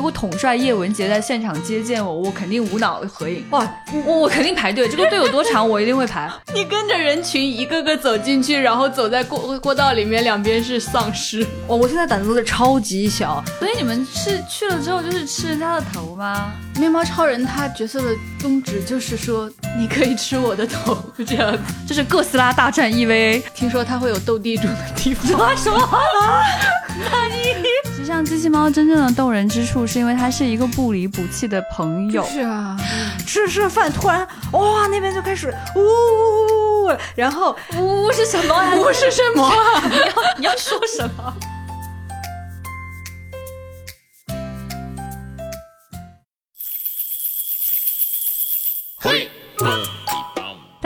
[0.00, 3.44] 如果统帅叶文洁在现场接见我，我肯定无脑合影。
[3.50, 3.70] 哇，
[4.06, 6.26] 我我肯定排队，这个队有多长，我一定会排。
[6.54, 11.46] 你跟着人群一个个走进去，然后走在过过道里面，两边是丧尸。
[11.66, 13.44] 哇，我现在胆子是超级小。
[13.58, 16.50] 所以你们是去了之后就是吃人家的头吗？
[16.78, 20.96] 面包超人他角色的宗旨就是说，你可以吃我的头，
[21.26, 21.58] 这样子。
[21.86, 25.54] 这是哥斯拉大战 EVA，听说他会有斗地主的地方。
[25.58, 25.78] 什么？
[27.12, 27.60] 那你？
[28.10, 32.24] 实际上，机器猫真正的动人之处，是因为它是一个不离不弃的朋友。
[32.24, 32.76] 是啊，
[33.24, 38.54] 吃着吃着饭，突然哇，那边就开始呜，然后呜是什么？
[38.78, 39.48] 呜是什么？
[39.88, 41.32] 你要你要说什么？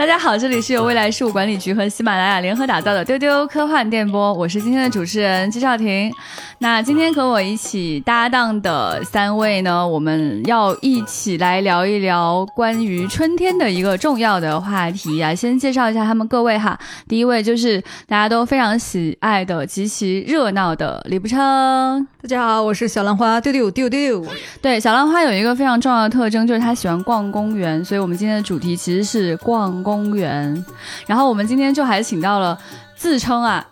[0.05, 6.13] 大家好，这里是由未来事务管理局和喜马拉雅联合打造的丢丢科幻电波，我是今天的主持人季少廷。
[6.59, 15.33] 那今天和我一起搭档的三位呢，我们要一起来聊一聊关于春天的一个重要的话题啊。
[15.33, 22.07] 先介绍一下他们各位哈，第一位就是大家都非常喜爱的、极其热闹的李不称。
[22.25, 24.25] 大家好，我是小兰花丢丢丢丢。
[24.59, 30.65] 对，小兰花有一个非常重要的特征，就是她喜欢逛公园，所以我们今天的主题其实是逛公园。
[31.05, 32.57] 然后我们今天就还请到了
[32.95, 33.63] 自称啊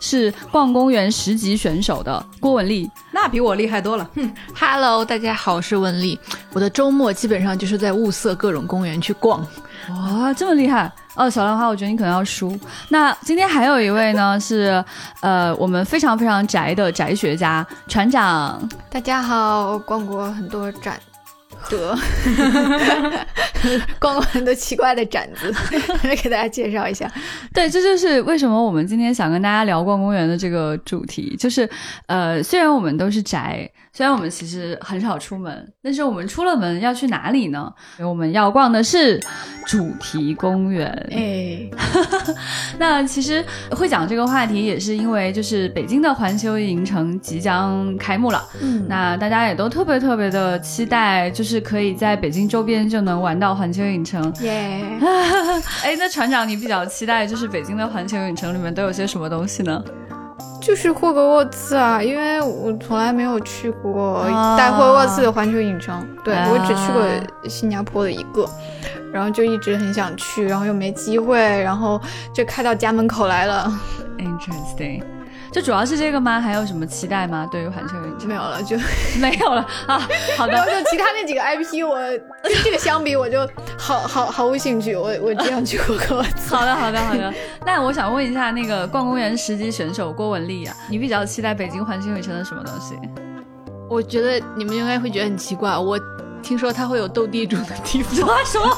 [0.00, 2.90] 是逛公园十级选手的郭文丽。
[3.10, 4.10] 那比我厉害多了。
[4.14, 6.18] 哼，Hello，大家好，我是文丽。
[6.54, 9.46] 我的周末基本上就是在物色各种公园去逛。
[9.90, 11.28] 哇，这么厉害哦！
[11.28, 12.58] 小兰花，我觉得你可能要输。
[12.88, 14.82] 那今天还有一位呢，是
[15.20, 18.68] 呃我们非常非常宅的宅学家船长。
[18.90, 20.98] 大家好，逛过很多展
[21.68, 21.98] 的，
[23.98, 25.52] 逛过很多奇怪的展子，
[26.06, 27.10] 来给大家介绍一下。
[27.52, 31.36] 对，这就是为什么我们今天想跟大家聊逛公园的这个主题。
[31.38, 31.68] 就是
[32.06, 37.70] 呃，虽然我们都是宅，虽然我们其实很少出门，但是我们出了门要去哪里呢？
[38.00, 39.20] 我们要逛的是
[39.66, 40.88] 主题公园。
[41.12, 41.68] 哎，
[42.80, 48.42] 那其实会讲这个话题，也是因为就是北京的环球影城即将开幕了。
[48.62, 54.32] 嗯，那大家也都特别特别的期待，就是可以在北京周边就能玩到环球影城。
[54.40, 54.82] 耶，
[55.84, 59.84] 哎，那船长，你比较期待就是北京的环球影城里面都有些什么东西呢？
[60.62, 68.48] 就是霍格沃茨啊，因为我从来没有去过啊带霍格沃茨的环球影城，对啊我只去过新加坡的一个，
[69.12, 72.00] 然后就一直很想去，然后又没机会，然后
[72.32, 73.70] 就开到家门口来了
[74.18, 75.02] ，Interesting，
[75.52, 76.40] 就主要是这个吗？
[76.40, 77.46] 还有什么期待吗？
[77.52, 78.76] 对于环球影城没有了，就
[79.20, 79.98] 没有了啊。
[80.36, 81.96] 好然后的，就其他那几个 IP，我
[82.42, 83.46] 跟这个相比，我就
[83.78, 86.56] 好好毫无兴趣，我我只想去霍格沃茨。
[86.56, 87.32] 好的，好的，好的。
[87.66, 92.98] 那我想问一下，那个逛公园十级选手郭文丽啊，你比较期待北京环球影城的什么东西？
[93.90, 96.00] 我觉得你们应该会觉得很奇怪，我
[96.42, 98.14] 听说它会有斗地主的地方。
[98.44, 98.66] 什么？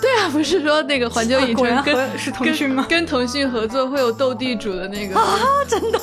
[0.00, 2.86] 对啊，不是说那个环球影城跟和是腾讯吗？
[2.88, 6.00] 跟腾讯合作会有斗地主的那个啊，真的？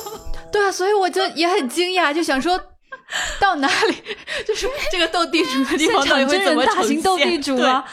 [0.50, 2.58] 对啊，所以我就也很惊讶，就想说
[3.38, 3.94] 到哪里，
[4.46, 7.84] 就是这个斗地主的地现方到底会怎么呈大型斗地现主啊？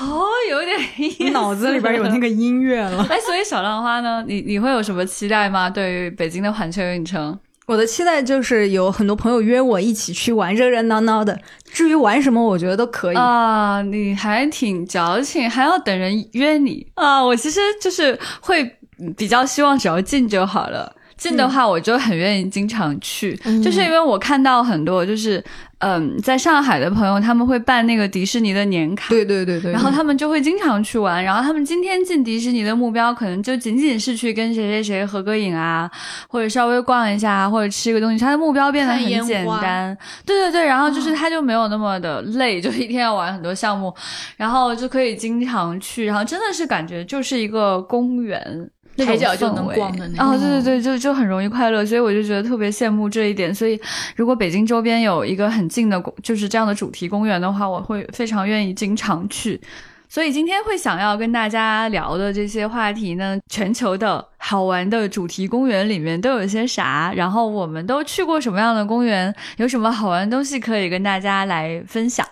[0.00, 3.06] 哦，有点意思脑子里边有那个音乐了。
[3.10, 4.24] 哎，所以小浪花呢？
[4.26, 5.68] 你你会有什么期待吗？
[5.68, 7.38] 对于北京的环球影城？
[7.70, 11.38] 我的期待就是有很多朋友约我一起去玩，热热闹闹的。
[11.70, 13.16] 至于玩什么，我觉得都可以。
[13.16, 17.24] 啊，你还挺矫情，还要等人约你啊！
[17.24, 18.64] 我其实就是会
[18.98, 20.92] 嗯比较希望只要近就好了。
[21.16, 25.40] 近的话，我就很愿意经常去，就是因为我看到很多就是
[25.80, 35.90] 嗯，在上海的朋友他们会办那个迪士尼的年卡，对对对对，然后他们就会经常去玩，然后他们今天进迪士尼的目标可能就仅仅是去跟谁谁谁合个影啊，
[36.28, 39.96] 或者稍微逛一下，或者吃个东西，他的目标变得很简花单。
[40.26, 43.94] 对对对，然后就是他就没有那么的累， 就一天要玩很多项目，
[44.36, 48.70] 然后就可以经常去，然后真的是感觉就是一个公园。
[49.04, 53.54] 抬脚就能逛的那种哦，对对对，就就很容易快乐，所以我就觉得特别羡慕这一点。
[53.54, 53.80] 所以，
[54.16, 59.60] 如果北京周边有一个很近的公，就是这样的主题公园的话，我会非常愿意经常去。
[60.08, 67.12] 所以今天会想要跟大家聊的这些话题呢，全球的好玩的主题公园里面都有些啥？
[67.14, 69.32] 然后我们都去过什么样的公园？
[69.58, 72.26] 有什么好玩的东西可以跟大家来分享？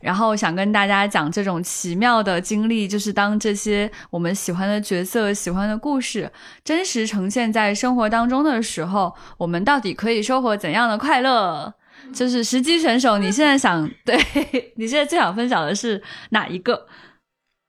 [0.00, 6.30] 然后想跟大家讲这种奇妙的经历，就是当这些我们喜欢的角色、喜欢的故事
[6.64, 11.74] 真实呈现在生活当中的时候，我们到底可以收获怎样的快乐？
[12.14, 14.16] 就是实际选手，你现在想对
[14.76, 16.86] 你现在最想分享的是哪一个？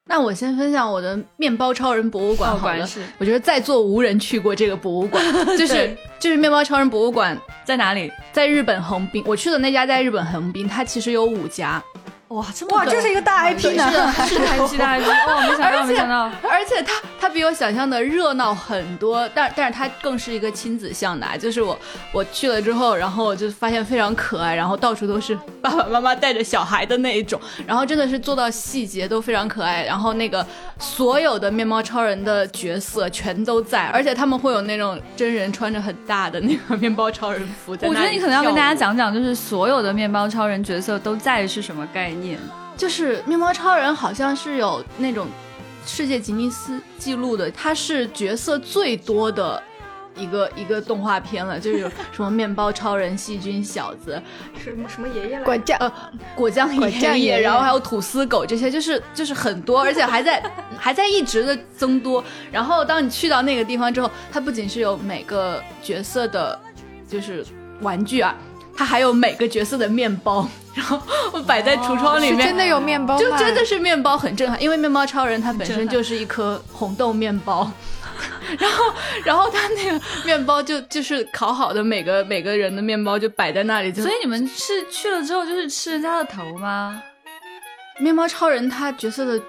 [0.09, 2.87] 那我先分享我的面包超人博物馆好了。
[3.17, 5.23] 我觉得在座无人去过这个博物馆，
[5.57, 8.11] 就是就是面包超人博物馆，在哪里？
[8.33, 11.81] 在日本横滨，我去的那家在日本横滨，它其实有五家，
[12.31, 13.91] 哇，这么哇，这是一个大 IP 呢。
[14.25, 21.77] 是大 IP 大 IP，哦，没想到没想到，而且它它比我想象的热闹很多，但但是它更是一个亲子向的啊，就是我
[22.13, 30.45] 我去了之后，然后我就发现非常可爱，然后到处都是爸爸妈妈带着小孩的那一种，然后真的是做到细节都非常可爱，然后那个
[30.79, 42.20] 所有的面包超人的角色全都在，而且他们会有那种真人穿着很大的那个面包超人服我觉得你可能要跟大家讲讲，就是所有的面包超人角色都在是什么概念？
[42.77, 45.27] 就是面包超人好像是有那种
[45.85, 49.61] 世界吉尼斯记录的，他是角色最多的
[50.15, 54.21] 一个一个动画片了，就是有什么面包超人、细菌小子、
[54.61, 55.91] 什么什么爷爷来管家呃
[56.35, 60.43] 果酱果爷爷，酱爷爷然后还有吐司狗这些，就是就是很多，而且还在
[60.77, 62.23] 还在一直的增多。
[62.51, 66.59] 然后当你去到那个地方之后，它不仅是有每个角色的，
[67.07, 67.45] 就是
[67.81, 68.35] 玩具啊。
[68.75, 70.99] 它还有每个角色的面包， 然后
[71.45, 77.69] 摆在橱窗里面，是真的有面包吗，就真的是面包很震撼，因为面包超人它本身就是一颗红豆面包，
[78.57, 87.01] 然后然后他那个面包就就是烤好的每个每个人的面包就摆在那里，就所以你们是去了之后就是吃人家的头吗？
[87.99, 89.39] 面包超人他角色的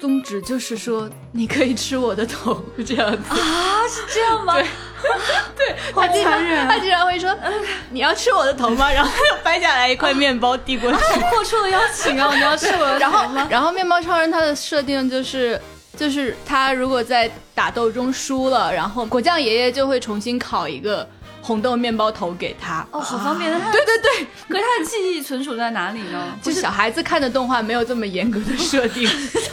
[0.00, 4.54] 宗旨就是说你可以吃我的头 这样子，啊，是这样吗？
[5.94, 6.32] 他经常
[6.66, 7.50] 他经常会说、呃
[7.90, 8.90] 你要吃我的头吗？
[8.92, 10.98] 然后他 就掰下来一块面包递过去，
[11.30, 12.30] 破出了邀请啊！
[12.34, 13.46] 你要吃我的头吗？
[13.50, 15.60] 然后面包超人他的设定就是。
[15.98, 21.06] 就是他如果在打斗中输了，然后果酱爷爷就会重新烤一个
[21.42, 22.86] 红豆面包头给他。
[22.90, 23.52] 哦，好方便。
[23.52, 26.24] 啊对对对，可是他的记忆存储在哪里呢？
[26.40, 29.10] 就小孩子看的动画没有这么严格的设定，我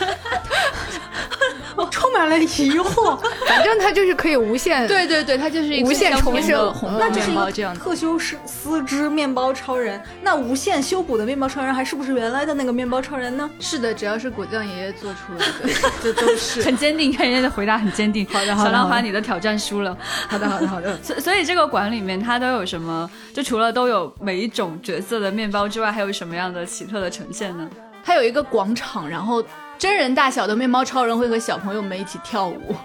[1.92, 2.48] 充满了疑
[2.80, 3.18] 惑。
[3.48, 4.88] 反正它就是可以无限。
[4.88, 7.82] 对对对，它就是一个无限重的生那就是一个这样子。
[7.82, 13.50] 特修斯丝织面包超人，那无限修补的面包超人还是不是原来的那个面包超人呢？
[13.60, 16.62] 是的，只要是果酱爷爷做出来的， 这都是。
[16.64, 18.26] 很坚定，看人家的回答很坚定。
[18.28, 19.98] 好的好的小浪花，你的挑战输了。
[20.28, 20.98] 好的，好的，好的。
[21.04, 23.10] 所所以这个馆里面它都有什么？
[23.34, 27.70] 就除了都有每一种角色的面包之外，还有什么样的奇特的呈现呢？
[28.04, 29.44] 它有一个广场，然后
[29.78, 32.76] 真人大小的面包超人会和小朋友们一起跳舞。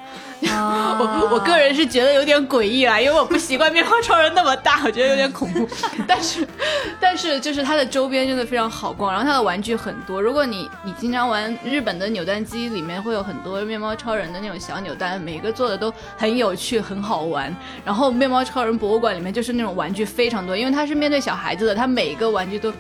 [0.45, 5.69] 我我个人是觉得有点诡异啦，因为我不习惯面包超人那么大，我觉得有点恐怖。
[6.07, 6.47] 但是，
[7.01, 10.21] 但是就是它的周边真的非常好逛，然后它的玩具很多。
[10.21, 17.55] 如果你你经常玩日本的扭蛋机，里面会有很多面包超人的那种小扭蛋，每个做的都很有趣，很好玩。
[17.85, 22.73] 然后面包超人博物馆里面就是那种玩具非常多，因为它是面对小孩子的，它每一个玩具都。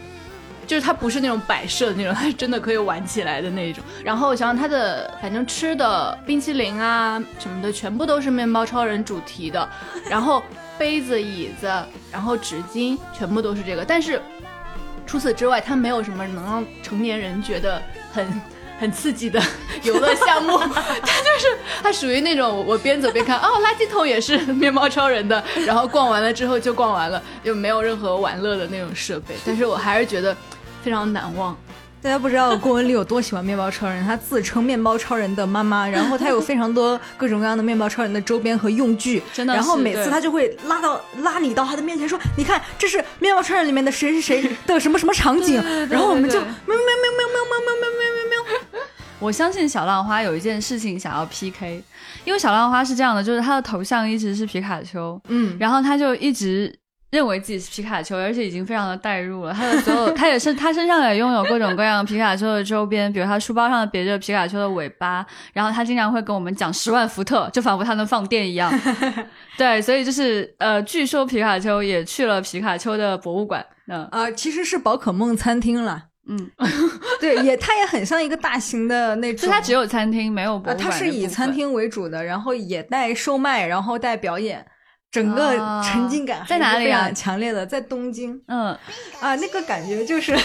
[0.67, 3.82] 就是它不是那种摆设的那种，它是真的可以玩起来的那种。
[4.05, 9.69] 然后想想它的，反正吃的冰淇淋啊什么的，全部都是面包超人主题的。
[10.09, 10.43] 然后
[10.79, 11.70] 杯子、椅子，
[12.11, 13.85] 然后纸巾，全部都是这个。
[13.85, 14.20] 但是
[15.06, 17.82] 除此之外，它没有什么能让成年人觉得
[18.12, 18.41] 很
[18.82, 19.40] 很刺激的
[19.84, 20.58] 游乐项目。
[20.58, 25.43] 它就是它属于那种我边走边看，哦，垃圾桶也是 面包超人的。
[25.64, 29.37] 然后逛完了之后就逛完了，就没有任何玩乐的那种设备。
[29.46, 30.37] 但是我还是觉得。
[30.82, 31.56] 非常难忘。
[32.02, 48.01] 大家不知道郭文丽有多喜欢面包超人，她自称面包超人的妈妈，然后她有非常多各种各样的面包超人的周边和用具，真的然后每次她就会拉到拉你到她的面前说：“你看，这是面包超人里面的谁谁谁的什么什么场景。”然后我们就喵喵喵喵喵喵喵喵喵喵喵。
[49.23, 51.81] 我相信小浪花有一件事情想要 PK，
[52.25, 56.76] 因为小浪花是这样的，就是他的头像一直是皮卡丘，嗯，然后他就一直
[57.11, 59.52] 认为自己是皮卡丘，而且已经非常的代入了。
[59.52, 68.73] 他的所有，他也是他身上也拥有各种各样皮卡丘的周边，比如他书包上别着皮卡丘的尾巴，然后他经常会跟我们讲十万伏特，就仿佛他能放电一样。
[69.57, 73.64] 对，所以就是呃，据说皮卡丘也去了皮卡丘的博物馆。
[73.87, 76.07] 嗯、啊、其实是宝可梦餐厅了。
[76.29, 76.50] 嗯，
[77.21, 81.52] 对，也它也很像一个大型的那种，就它只有餐厅没有博啊，物馆、它是以餐。
[81.52, 84.64] 厅为主的，然后也带售卖，然后带表演，
[85.11, 88.69] 整个啊沉浸感在哪里啊强烈的，在东京嗯，
[89.21, 90.38] 啊，那个感觉就是，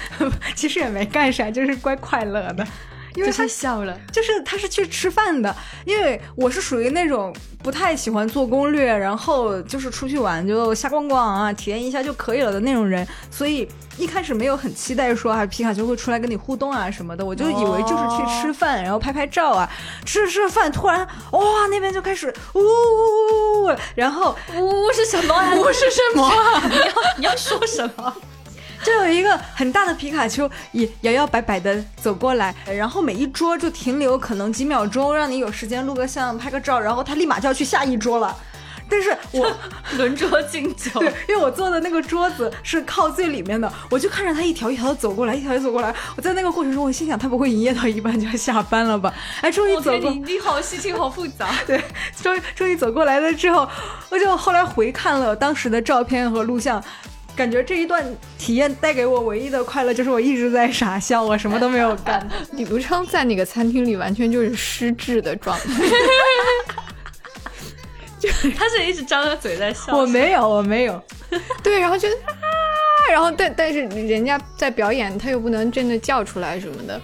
[0.54, 2.66] 其实也没干啥，就是怪快乐的。
[3.14, 3.98] 因为就他笑了。
[4.12, 5.54] 就是他是去吃饭的，
[5.84, 19.68] 因为我是属于那种不太喜欢做攻略，然后就是出去玩就瞎逛逛啊，体验一下就可以了的那种人，所以一开始没有很期待说啊皮卡丘会出来跟你互动啊什么的，我就以为就是去吃饭，然后拍拍照啊，
[20.04, 21.00] 吃着吃着饭突然
[21.32, 25.50] 哇那边就开始呜呜呜呜，然后呜是什么呀？
[25.56, 26.62] 不是什么啊？
[26.68, 26.84] 你要
[27.18, 28.14] 你要说什么？
[28.82, 38.36] 就有一个很大的皮卡丘也摇摇摆摆的走过来，然后每一桌就停留可能几秒钟，让你有时间录个像、拍个照，然后他立马就要去下一桌了。
[38.88, 39.50] 但是我
[39.96, 45.94] 轮桌敬酒，对，因为我坐的那个桌子是靠最里面的，我就看着他一条一条的走过来，一条一条走过来。
[46.14, 49.14] 我在那个过程中，我心想，他不会营业到一半就要下班了吧？
[49.40, 51.48] 哎，终于走过，你你好心情好复杂。
[51.66, 51.82] 对，
[52.20, 53.66] 终于终于走过来了之后，
[54.10, 56.82] 我就后来回看了当时的照片和录像。
[57.34, 58.04] 感觉这一段
[58.38, 62.28] 体验带给我唯一的快乐就是我一直在傻笑，我什么都没有干。
[62.52, 65.64] 李如昌在那个餐厅里完全就是失智的状态，
[68.20, 69.96] 就他是一直张着嘴在笑。
[69.96, 71.02] 我没有，我没有。
[71.62, 77.00] 对，然后就啊，然后但但是人家在表演，他又不能真的叫出来什么的。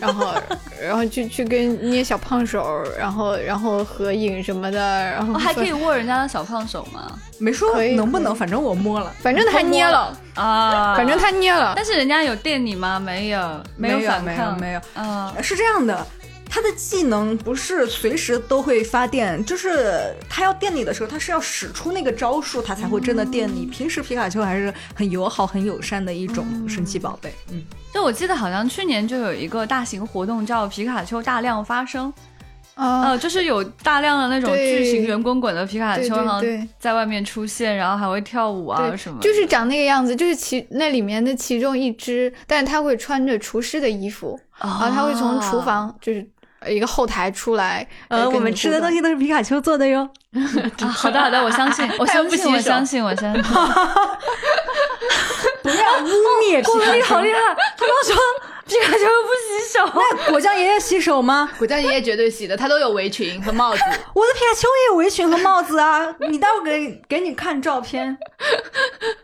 [0.00, 0.34] 然后，
[0.82, 7.10] 然后去去跟捏小胖手，然后然后合影什么的，然后还可以握人家的小胖手吗？
[7.38, 11.72] 没说能不能，反正我摸了，反正他捏了啊，反正他捏了。
[11.74, 12.98] 但是人家有电你吗？
[12.98, 14.80] 没有，没有反抗，没有。
[14.94, 16.06] 嗯，是这样的。
[16.52, 23.66] 他的技能不是随时都会发电，就是他要电你的时候，他是要使出那个招数，他才会真的电你。
[23.66, 27.32] 平时皮卡丘还是很友好、很友善的一种神奇宝贝。
[27.52, 27.62] 嗯，
[27.94, 32.12] 就我记得好像去年就有一个大型活动叫皮卡丘大量发声，
[32.74, 36.16] 呃，就是有大量的那种巨型圆滚滚的皮卡丘
[36.80, 46.28] 在外面出现，然后还会跳舞啊什么，就是长那个样子，就是其那里面的其中一只，但是它会穿着厨师的衣服，然后他会从厨房就是。
[46.68, 50.08] 一个后台出来，呃，我们吃的东西都是皮卡丘做的哟。
[50.80, 53.42] 好的，好的，我相信，我相信，我相信，我相信。
[55.62, 56.08] 不要污
[56.42, 57.38] 蔑皮卡丘，好厉害！
[57.76, 58.14] 他刚说
[58.66, 61.50] 皮卡丘不洗手，那果酱爷爷洗手吗？
[61.58, 63.80] 果酱爷爷绝对洗的，他都有围裙和帽子。
[64.14, 66.14] 我的皮卡丘也有围裙和帽子啊！
[66.28, 68.16] 你待会给给你看照片。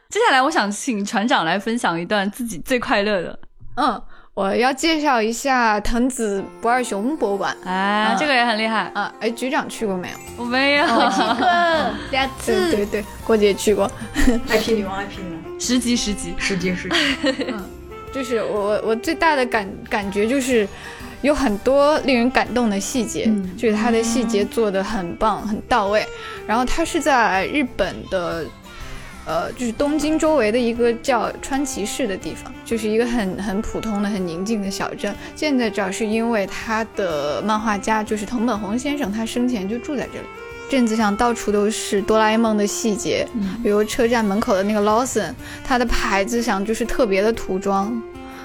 [0.08, 3.38] 接下来，我想请船长来分享一段自己最快乐的。
[3.76, 4.02] 嗯。
[4.36, 9.10] 我要介绍一下藤子不二雄博物馆，啊，这个也很厉害啊！
[9.18, 10.16] 哎，局长去过没有？
[10.36, 11.48] 我没有，去过
[12.10, 12.52] 两次。
[12.70, 13.90] 对对对，郭姐去过。
[14.46, 16.96] IP 女王，IP 女王，十级十级十级十级。
[17.48, 17.64] 嗯，
[18.12, 20.68] 就是我我最大的感感觉就是
[21.22, 26.06] 有很多令人感动的细节，就是它的细节做的很棒很到位。
[26.46, 28.44] 然后它是在日本的。
[29.26, 35.14] 呃，就是东京周围的一个叫川崎市的地方，就是一个很很普通的、很宁静的小镇。
[35.34, 40.26] 建在这儿是因为他的漫画家就是藤本弘先生，他生前就住在这里。
[40.68, 43.26] 镇子上到处都是哆啦 A 梦的细节，
[43.62, 45.32] 比如车站门口的那个 Lawson，
[45.64, 48.00] 它的牌子上就是特别的涂装。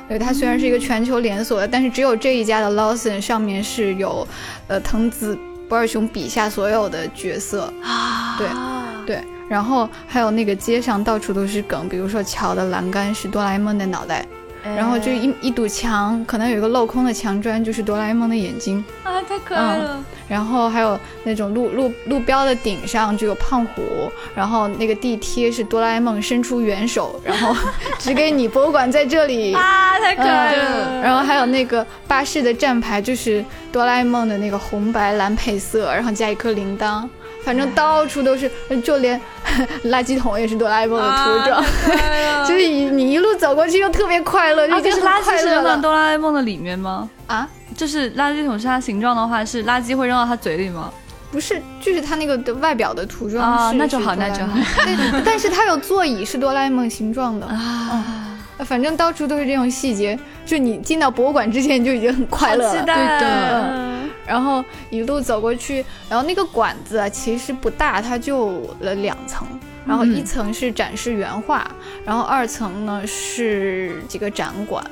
[0.08, 4.28] 对，它虽然是一个全球连锁的，但是只有这一家的 Lawson 上面是有，
[4.68, 7.74] 呃，藤子不二雄笔下所有的角色。
[7.82, 9.24] 啊，对，对。
[9.52, 14.26] 然后还有那个街上到处都是梗，比如说桥的栏杆是哆啦 A 梦的脑袋，
[14.64, 20.02] 然后就一一堵墙，可能有一个镂空的墙砖，就是哆啦 A 梦的眼睛啊，太可爱了。
[20.30, 27.54] 然后还有那种路路路标的顶上就有胖虎，然后那个地贴是哆啦 A 梦伸出援手，然后
[28.00, 31.02] 指给你博物馆在这里啊，太可爱了。
[31.02, 37.06] 然后还有那个巴士的站牌就是哆啦 A 梦的那个红白蓝配色，然后加一颗铃铛。
[37.44, 38.50] 反正到处都是，
[38.84, 39.20] 就连
[39.86, 41.64] 垃圾桶也是哆啦 A 梦的涂装，
[42.48, 47.10] 就是你你一路走过去又特别快乐，就是垃圾是扔到哆啦 A 梦的里面吗？
[47.28, 50.92] 啊，就是垃圾桶是它形状的话，是垃圾会扔到它嘴里吗？
[51.32, 54.58] 不是，就是它那个的外表的涂装啊，那就好，那就好。
[55.24, 57.48] 但是它有座椅是哆啦 A 梦形状的。
[57.48, 63.92] 啊，反正到处都是这种细节，就你进到博物馆之前就已经很快乐了，对的。
[64.26, 69.48] 然后一路走过去，然后那个馆子啊，其实不大，它就了两层。
[69.84, 71.70] 然后一层是展示原画，
[72.06, 74.86] 然后二层呢是几个展馆。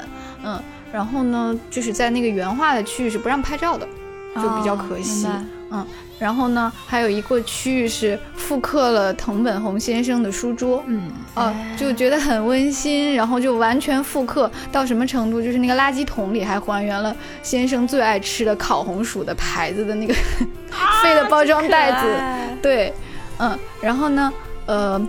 [0.44, 0.60] 嗯，
[0.92, 3.88] 然后呢就是在那个原画的区域是不让拍照的，
[4.36, 5.28] 就比较可惜。
[5.70, 5.86] 嗯。
[6.20, 20.14] 然后呢，还有一个区域是复刻了藤本弘先生的书桌，嗯，哦，就觉得很温馨，然后就完全复刻到什么程度，就是那个垃圾桶里还还原了先生最爱吃的烤红薯的牌子的那个
[21.02, 22.94] 废的包装袋子，对，
[23.38, 24.34] 嗯，然后呢，
[24.66, 25.02] 呃，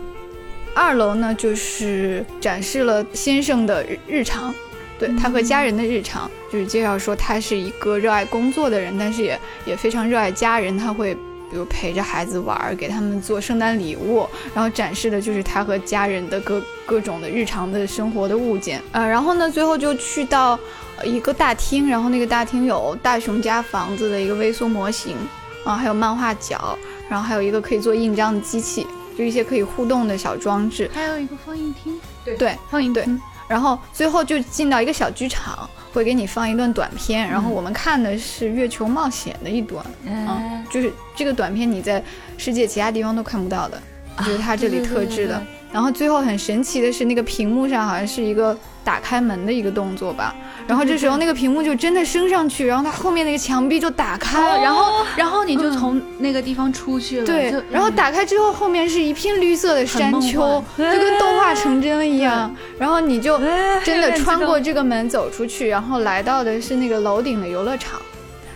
[0.74, 4.54] 二楼呢就是展示了先生的日常。
[5.00, 10.76] 对他和家人的日常，就是介绍说他是一个热爱工作的人，但是也也非常热爱家人。
[10.76, 18.80] 他会比如陪着孩子玩，给他们做圣诞礼物，然后展示的就是他和家人的各各种的日常的生活的物件。
[18.92, 20.56] 呃，然后呢，最后就去到
[21.02, 25.16] 一个大厅，然后那个大厅有大熊家房子的一个微缩模型
[25.64, 26.78] 啊，还有漫画角，
[27.08, 33.20] 然后还有一个可以做印章的机器，就一些可以互动的小装置，还有一个放映厅，对对，放映厅。
[33.50, 37.28] 然后最后就进到一个小剧场，会给你放一段短片。
[37.28, 42.00] 然后我们看的是《月球冒险》的一段，嗯，就是这个短片你在
[42.38, 43.82] 世界其他地方都看不到的，
[44.18, 45.34] 就是它这里特制的。
[45.34, 50.34] 对对然后最后很神奇的是，那个屏幕上好像是一个打开门的一个动作吧。
[50.70, 62.54] 然后这时候那个屏幕就真的升上去，然后它后面那个墙壁就打开了，然后然后你就从那个地方出去了，对，然后打开之后后面是一片绿色的山丘，就跟动画成真了一样。
[62.78, 68.00] 然后你就哎真的穿过这这个门走出去，然后来到的是那个楼顶的游乐场。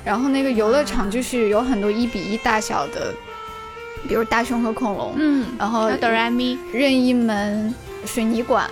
[0.05, 3.13] 然后那个游乐场就是有很多一比一大小的，
[4.07, 7.75] 比如大熊和恐龙，嗯，然后哆来咪，任意门、
[8.07, 8.71] 水泥管，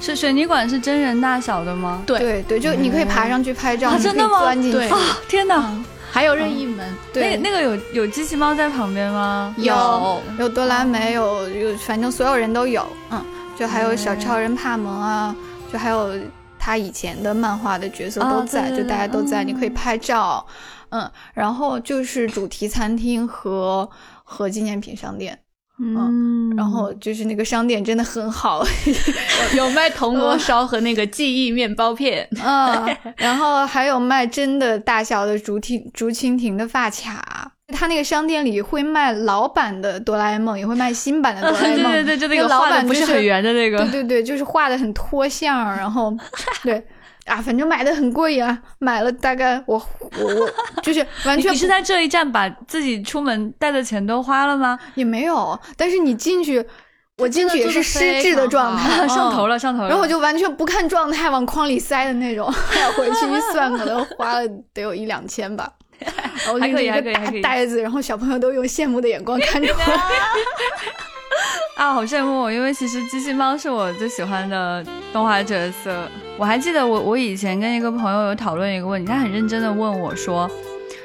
[0.00, 2.02] 是水泥管是真人大小的吗？
[2.06, 4.88] 对对对，就你可以爬上去拍照，真的吗钻进去对。
[4.88, 5.72] 啊，天哪！
[6.12, 9.54] 还有任意门，对，那那个有有机器猫在旁边吗？
[9.58, 13.24] 有有哆啦美，有有，反正所有人都有，嗯，
[13.56, 15.32] 就还有小超人帕蒙啊，
[15.72, 16.12] 就还有
[16.58, 20.44] 他以前的漫画的角色都在，啊对对就大家都在，嗯你可以拍照，
[20.88, 23.88] 嗯，然后就是主题餐厅和
[24.24, 25.38] 和纪念品商店，
[25.80, 26.54] 嗯。
[26.56, 28.62] 然后就是那个商店真的很好，
[29.56, 37.52] 有卖铜锣烧和那个记忆面包片，嗯，然后还有卖真的大小的竹蜻竹蜻蜓的发卡。
[37.72, 41.92] 他那个商店里会卖老版的哆啦 A 梦，也会卖新版的哆啦 A 梦。
[41.94, 43.78] 对对对，就那个老画的版就是很圆的那个。
[43.78, 46.12] 对，对对，就是画的很脱相，然后
[46.64, 46.84] 对
[47.30, 49.80] 啊，反正买的很贵呀、买了大概我
[50.18, 50.50] 我我
[50.82, 54.76] 就是 完全不你你是在这一站把自己出门带的钱都花了吗？
[54.96, 56.64] 也没有，但是你进去，
[57.18, 59.06] 我进去也是失智的状态，了。
[59.08, 59.88] 上头了，上头了。
[59.88, 62.52] 然后我就完全不看状态，往筐里塞的那种。
[62.98, 65.70] 回去一算，可能花了得有一两千吧。
[66.00, 69.78] 然后还可以拎着一个还可以还可以大袋子，然后小朋友都用羡慕的眼光看着我。
[71.76, 76.08] 啊，好羡慕，因为其实机器猫是我最喜欢的动画角色。
[76.36, 80.50] 我还记得我我以前跟一个朋友有讨论一个问题，他很认真的问我说，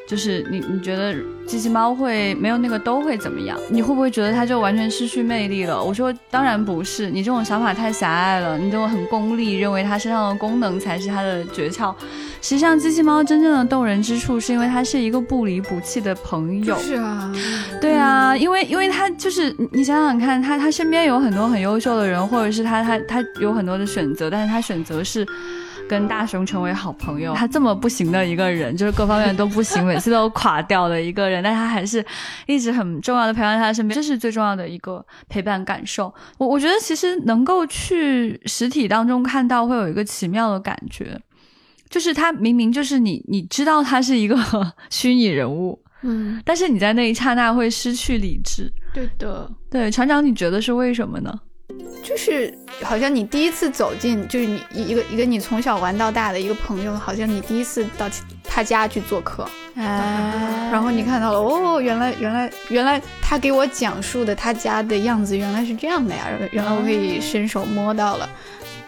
[0.08, 1.16] 就是你你觉得
[1.48, 3.58] 机器猫会没有那个兜会怎么样？
[3.70, 5.84] 你会不会觉得它就完全失去魅力了？
[5.84, 11.94] 我说当然不是，你这种想法太狭隘了，你这种很功利，认为它身上的功能才是它的诀窍。
[12.42, 16.78] 实际上，机器猫真正的动人之处是因为它是一个不离不弃的朋友。
[16.78, 17.34] 是啊，
[17.82, 25.26] 对啊，因为因为它就是你你想想看，它它身边有很多很优秀的人，或者是它它它有很多的选择，但是它选择是
[25.88, 27.34] 跟大雄成为好朋友。
[27.38, 32.04] 他这么不行的一个人，就是各方面都不行， 每次都垮掉的一个人，但他还是
[32.48, 36.14] 一直很重要的陪伴在他身边，这是最重要的一个陪伴感受。
[36.38, 41.20] 我我觉得其实能够去实体当中看到，会有一个奇妙的感觉。
[41.88, 44.36] 就是他明明就是你，你知道他是一个
[44.90, 48.70] 虚拟人物，嗯，但是你在那一刹那会失去理智。
[48.92, 51.40] 对的，对，船长，你觉得是为什么呢？
[52.04, 58.10] 就是好像你第一次走进，就是你一个一个你从小玩到大的一个朋友，好像你第一次到
[58.44, 59.44] 他家去做客，
[59.76, 68.30] 啊然后你看到了哦，原来原来原来他给我讲述的他家的样子原来是这样的呀，原来我可以伸手摸到了，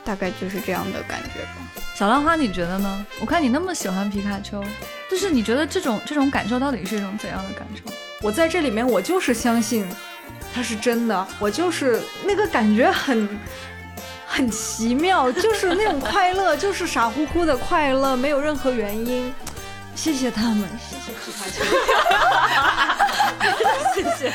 [0.04, 1.82] 大概就是这样的感觉吧。
[1.95, 3.06] 小浪花，你觉得呢？
[3.19, 4.63] 我看你那么喜欢皮卡丘，
[5.10, 7.91] 就是你觉得这种这种感受到底是一种怎样的感受？
[8.21, 9.84] 我在这里面，我就是相信
[10.53, 13.39] 他是真的，我就是那个感觉很
[14.25, 19.33] 很奇妙，就是那种快乐，就是傻乎乎的快乐，没有任何原因。
[19.95, 21.63] 谢谢他们，谢谢皮卡丘
[23.63, 23.69] 卡
[24.17, 24.27] 丘。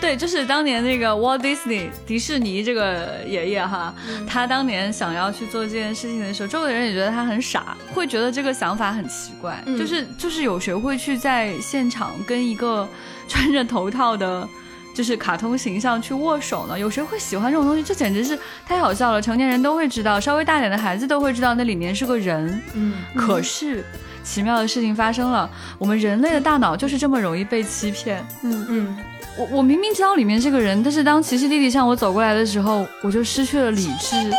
[0.00, 3.94] 对，就是当年那个 Walt Disney 迪士尼这个爷爷哈，
[4.26, 9.62] 他当年想要去做这件事情的时候，周围的人也觉得他很傻，会觉得这个想法很奇怪。
[9.66, 12.88] 嗯就是就是有谁会去在现场跟一个
[13.28, 14.48] 穿着头套的。
[14.94, 16.78] 就是卡通形象去握手呢？
[16.78, 17.82] 有谁会喜欢这种东西？
[17.82, 19.20] 这简直是太好笑了！
[19.20, 22.62] 成年人都会知道，稍微大点的孩子都会知道那里面是个人。
[22.72, 23.84] 嗯，可是
[24.26, 28.26] 奇妙的事情发生了，我们人类的大脑就是这么容易被欺骗。
[28.42, 28.98] 嗯嗯，
[29.38, 34.16] 我我明明知道里面这个人，但是当奇奇弟弟向我走过来的时候，我就失去了理智。
[34.20, 34.30] 弟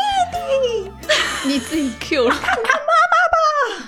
[0.62, 0.92] 弟
[1.46, 2.36] 你自己 Q 了，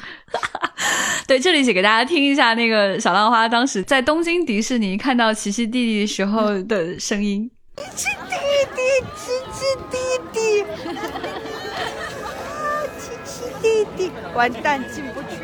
[1.27, 7.51] 对，这里写给大家听一下那个小浪花当时在东京迪士尼看到琪琪弟弟时候的声音。
[7.95, 8.35] 奇奇弟
[8.75, 8.81] 弟，
[9.15, 9.65] 奇奇
[13.61, 15.38] 弟弟，完蛋，进不去。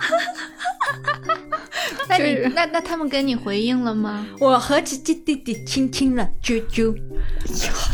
[2.08, 4.26] 那你就是那那他们跟你回应了吗？
[4.40, 6.94] 我和琪琪弟弟亲亲了，啾啾，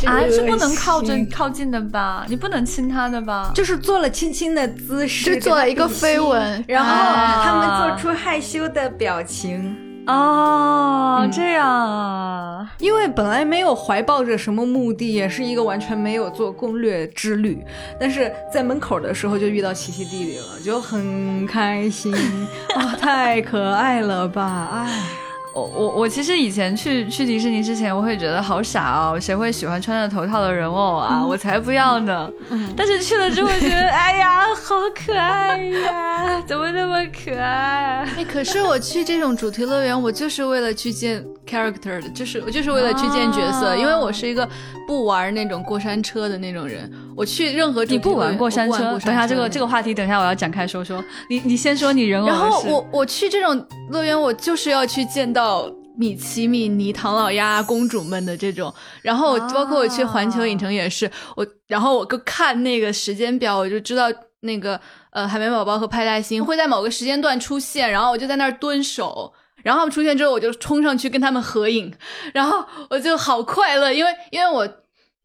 [0.07, 2.25] 啊，是不能靠着靠近的吧？
[2.29, 3.53] 你不能亲他的吧？
[3.55, 9.77] 就是做了亲亲的姿势，就做了一个飞吻然后啊他们做出害羞的表情。
[10.07, 11.31] 哦，嗯。
[11.31, 17.65] 这样啊，因为本来没有怀抱着什么目的，也是一个完全没有做攻略之旅，
[17.99, 22.15] 但是在门口的时候就遇到琪琪弟弟了，就很开心。
[22.77, 24.69] 啊、 太可爱了吧！
[24.73, 25.03] 哎，
[25.57, 31.25] 我我我其实以前去去迪士尼之前，我会觉得好傻哦，谁会喜欢穿着头套的人偶啊？
[31.27, 32.31] 我才不要呢！
[32.77, 38.07] 但是去了之后觉得， 哎呀，好可爱呀，怎么那么可爱？
[38.19, 44.47] 哎，可是我去这种主题乐园，我就是为了去见 character 的，就是我就是为了去见角色，因为我是一个
[44.87, 46.91] 不玩那种过山车的那种人。
[47.17, 48.99] 我去任何你不玩过山车？
[48.99, 51.03] 等一下这个这个话题，等一下我要展开说说。
[51.31, 52.27] 你你先说你人偶。
[52.27, 58.73] 然后我我去这种乐园，我就是要去见到米奇、米妮、唐老鸭、公主们的这种。
[59.01, 64.05] 然后包括我去环球影城也是，我然后我就看那个时间表，我就知道
[64.41, 64.79] 那个
[65.11, 69.33] 呃海绵宝宝和派大星会在某个时间段出现，然后我就在那儿蹲守。
[69.63, 71.93] 然后他们出现之后，我就冲上去跟他们合影，
[72.35, 74.69] 然后我就好快乐，因为因为我。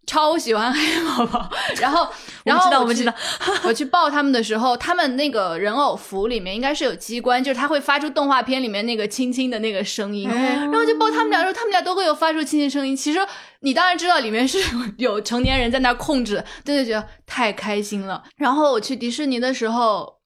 [0.07, 2.07] 超喜欢海绵宝宝， 然后，
[2.43, 3.13] 然后我们知道，
[3.63, 12.95] 我去抱他们的时候，他们那个人偶服里面应该是有机关，就是他会发出动画片里面那个轻轻的那个声音，然后就抱他们俩的时候，他们俩都会有发出轻轻声音。
[12.95, 13.19] 其实
[13.61, 14.57] 你当然知道里面是
[14.97, 18.23] 有成年人在那控制，真的觉得太开心了。
[18.37, 20.19] 然后我去迪士尼的时候。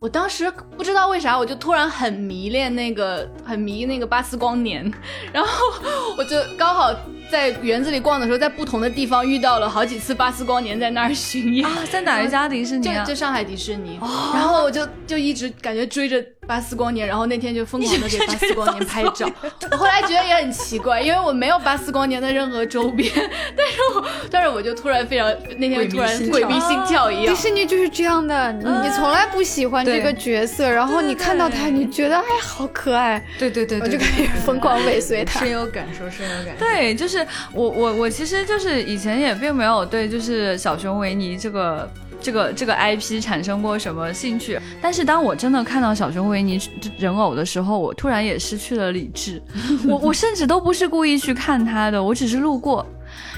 [0.00, 4.92] 我当时不知道为啥，我就突然很迷恋那个，很迷那个巴斯光年，
[5.32, 5.48] 然后
[6.18, 6.94] 我就刚好
[7.34, 13.02] 在园子里逛的时候，在不同的地方遇到了好几次巴斯光年在那儿巡演啊，在哪一家迪士尼啊？
[13.04, 13.98] 就就上海迪士尼，
[14.32, 16.24] 然后我就就一直感觉追着。
[16.46, 19.26] 巴斯光年，然后那天就疯狂的给巴斯光年拍照。
[19.72, 23.10] 我后来觉得也很奇怪，因为我没有巴斯光年的任何周边，
[23.56, 27.34] 但是我但是我就突然非常那天突然鬼迷心窍一样。
[27.34, 35.40] 迪士尼就是这样的，你从来不喜欢这个角色，然后你看到他，你觉得哎好可爱，对对对，我就开始疯狂尾随他。
[35.40, 36.62] 深有感受，深有感受。
[36.62, 41.88] 对，就是我我我其实就是以前也并没有对就是小熊维尼这个。
[42.20, 44.58] 这个这个 IP 产生过什么兴趣？
[44.80, 46.58] 但是当我真的看到小熊维尼
[46.96, 49.42] 人偶的时候，我突然也失去了理智。
[49.86, 52.86] 我我甚至都不是故意去看他的，我只是路过，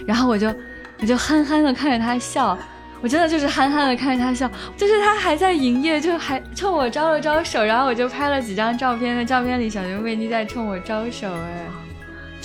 [0.06, 0.54] 然后我就
[1.00, 2.56] 我就憨憨的看着他笑，
[3.00, 9.16] 我真的就是憨憨的看着他笑，就是他还在营业，就还冲我招了招手，然后我就拍了几张照片。
[9.16, 11.66] 那照片里小熊维尼在冲我招手，哎，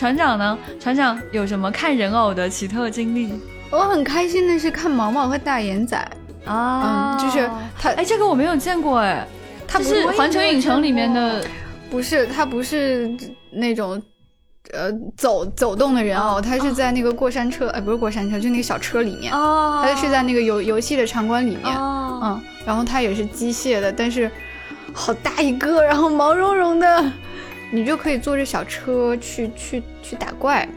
[0.01, 0.57] 船长呢？
[0.79, 3.31] 船长有什么看人偶的奇特经历？
[3.69, 5.95] 我很开心的是看毛毛和大眼仔。
[6.43, 9.23] 啊，就是他，哎，这个我没有见过，哎，
[9.67, 11.45] 他是环球影城里面的，
[11.91, 13.15] 不是，他不是
[13.51, 14.01] 那种，
[14.73, 24.31] 呃，走走动的人偶，他是在那个过山车，哎，不是过山车，就那个小车里面，哦，他是在那个游游戏的场馆里面，嗯，然后他也是机械的，但是
[24.93, 27.03] 好大一个，然后毛茸茸的，
[27.71, 30.67] 你就可以坐着小车去去去打怪。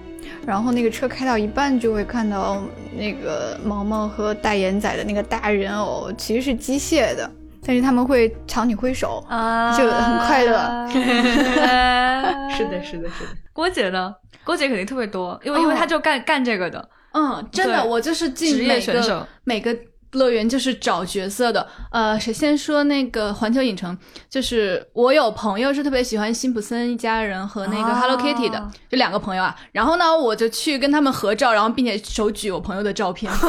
[0.46, 2.62] 然后那个车开到一半，就会看到
[2.96, 7.30] 那个毛毛和大眼仔的那个大人偶，其实是机械的，
[7.64, 10.87] 但是他们会朝你挥手，啊，就很快乐。
[12.54, 13.30] 是的，是的，是的。
[13.52, 14.14] 郭姐呢？
[14.44, 16.87] 郭姐肯定特别多，因为因为她就干干这个的。
[17.12, 19.74] 嗯，真的，我就是进职业选手，每个。
[20.14, 23.96] 乐园就是找角色的，呃，谁先说那个环球影城？
[24.29, 29.55] 就是我有朋友是特别喜欢辛普森一家人和那个 Hello Kitty 的，就两个朋友啊。
[29.72, 33.33] 然后呢，我就去跟他们合照，然后并且手举我朋友的照片。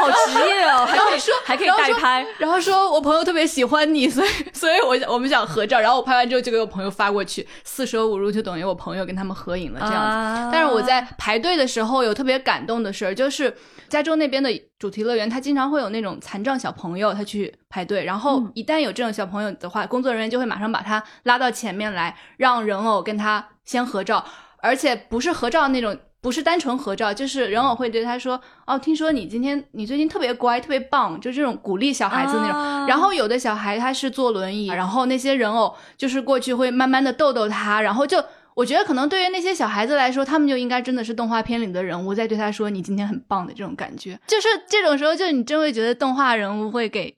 [0.00, 10.48] 好职业哦，还可以说还可以代拍，然后说我朋友特别喜欢你，所以所以我我们想合照，然后我拍完之后就给我朋友发过去，四舍五入就等于我朋友跟他们合影了这样子。
[10.50, 13.54] 但是我在排队的时候有特别感动的事儿，就是
[13.90, 24.24] 加州那边的主题乐园，他经常会有那种残障小朋友他去排队，然后一旦有这种小朋友的话，工作人员就会马上把他拉到前面来，让人偶跟他先合照，
[24.62, 25.94] 而且不是合照那种。
[26.22, 32.86] 不是单纯合照，就是人偶会对他说：“哦，听说你今天你最近特别乖，特别棒。”就这种鼓励小孩子那种。
[32.86, 38.22] 然后有的小孩他是坐轮椅，然后那些人偶就是过去会慢慢的逗逗他，然后就
[38.60, 44.20] 我觉得可能对于那些小孩子来说，他们就应该真的是动画片里的人物在对他说：“你今天很棒”的这种感觉。
[44.26, 47.16] 就是这种时候，就你真会觉得动画人物会给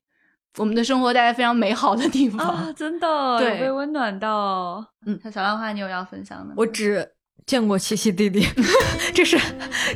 [0.58, 2.72] 我们的生活带来非常美好的地方啊！
[2.76, 4.86] 真的，对，被温暖到。
[5.04, 6.54] 嗯，小浪花，你有要分享的？
[6.56, 7.08] 我只。
[7.44, 8.46] 见过七七弟弟，
[9.12, 9.38] 这是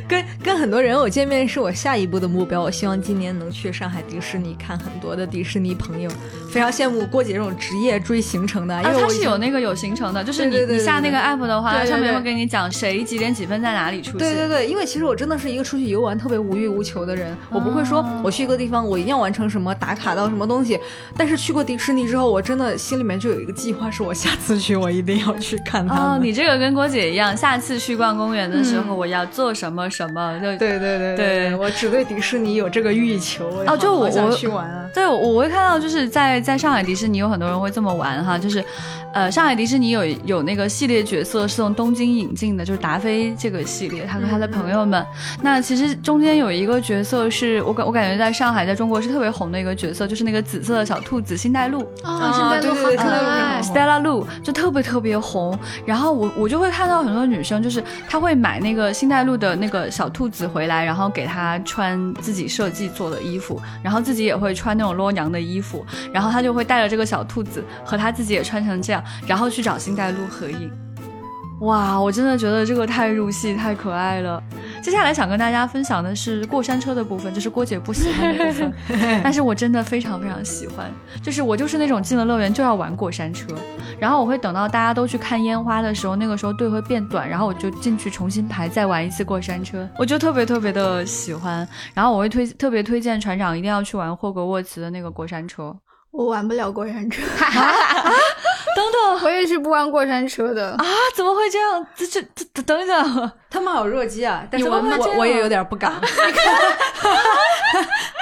[0.07, 2.61] 跟跟很多人偶见面是我下一步的目标。
[2.61, 6.09] 我希望今年能去上海迪士尼看很多的迪士尼朋友，
[6.51, 14.19] 非常羡慕郭姐这种职业追行程的，因为它是有那个有行程的，就是你你下那个 app 的话，上面会给你讲谁几点几分在哪里出现。
[14.19, 20.77] 对对对，因为其实我真的是一个出去游玩特别无欲无求的人，我不会说我去一个地方我一定要完成什么打卡到什么东西，
[21.15, 25.95] 但是去过迪士尼之后，我真的心里面就有一个计划，是我下次去我一定要去看它。
[25.95, 27.36] 哦，你这个跟郭姐一样。
[27.37, 33.47] 下次去逛公园的时候我要做什么什么，就对对对对我只对迪士尼有这个欲求。
[33.67, 34.85] 哦就我我去玩啊。
[34.93, 38.63] 对，我我会看到就是在在上海迪士尼有很多人会这么玩哈，就是，
[39.13, 45.05] 呃，上海迪士尼有有那个系列角色是从东京引进的，就是达菲这个系列，他和他的朋友们。
[45.43, 51.81] 那其实中间有一个角色是我感我感觉在上海在中国是特别红的一个角色，就是那个紫色的小兔子星黛露。
[52.01, 53.61] 啊，圣诞对鹿好可对对。
[53.61, 70.71] Stella Lu 就特别特别红，然后我我就会看到很多女生，就是她会买那个星黛露的那个小兔子回来，然后给她穿自己设计做的衣服，然后自己也会穿那种裸娘的衣服，然后她就会带着这个小兔子和她自己也穿成这样，然后去找星黛露合影。
[71.61, 74.41] 哇，我真的觉得这个太入戏，太可爱了。
[74.87, 78.73] 接下来想跟大家分享的是过山车的部分，就是郭姐不喜欢的部分，
[79.21, 80.89] 但是我真的非常非常喜欢。
[81.21, 83.45] 就是我就是那种进了乐园就要玩过山车，
[83.99, 91.67] 然后我会等到大家都去看烟花的时候，那个时候队会变短，然后我就进去重新排再玩一次过山车，我就特别特别的喜欢。
[91.93, 95.75] 然后我会推特别推荐船长一定要去玩霍格沃茨的那个过山车。
[96.11, 97.21] 我玩不了过山车，
[98.77, 100.69] 等等我也是不玩过山车的。
[100.77, 100.85] 啊，
[101.15, 101.83] 怎么会这样？
[101.95, 102.21] 这这
[102.53, 103.03] 这等一下，
[103.49, 105.91] 他们好弱鸡啊，但是我你玩吗我我也有点不敢。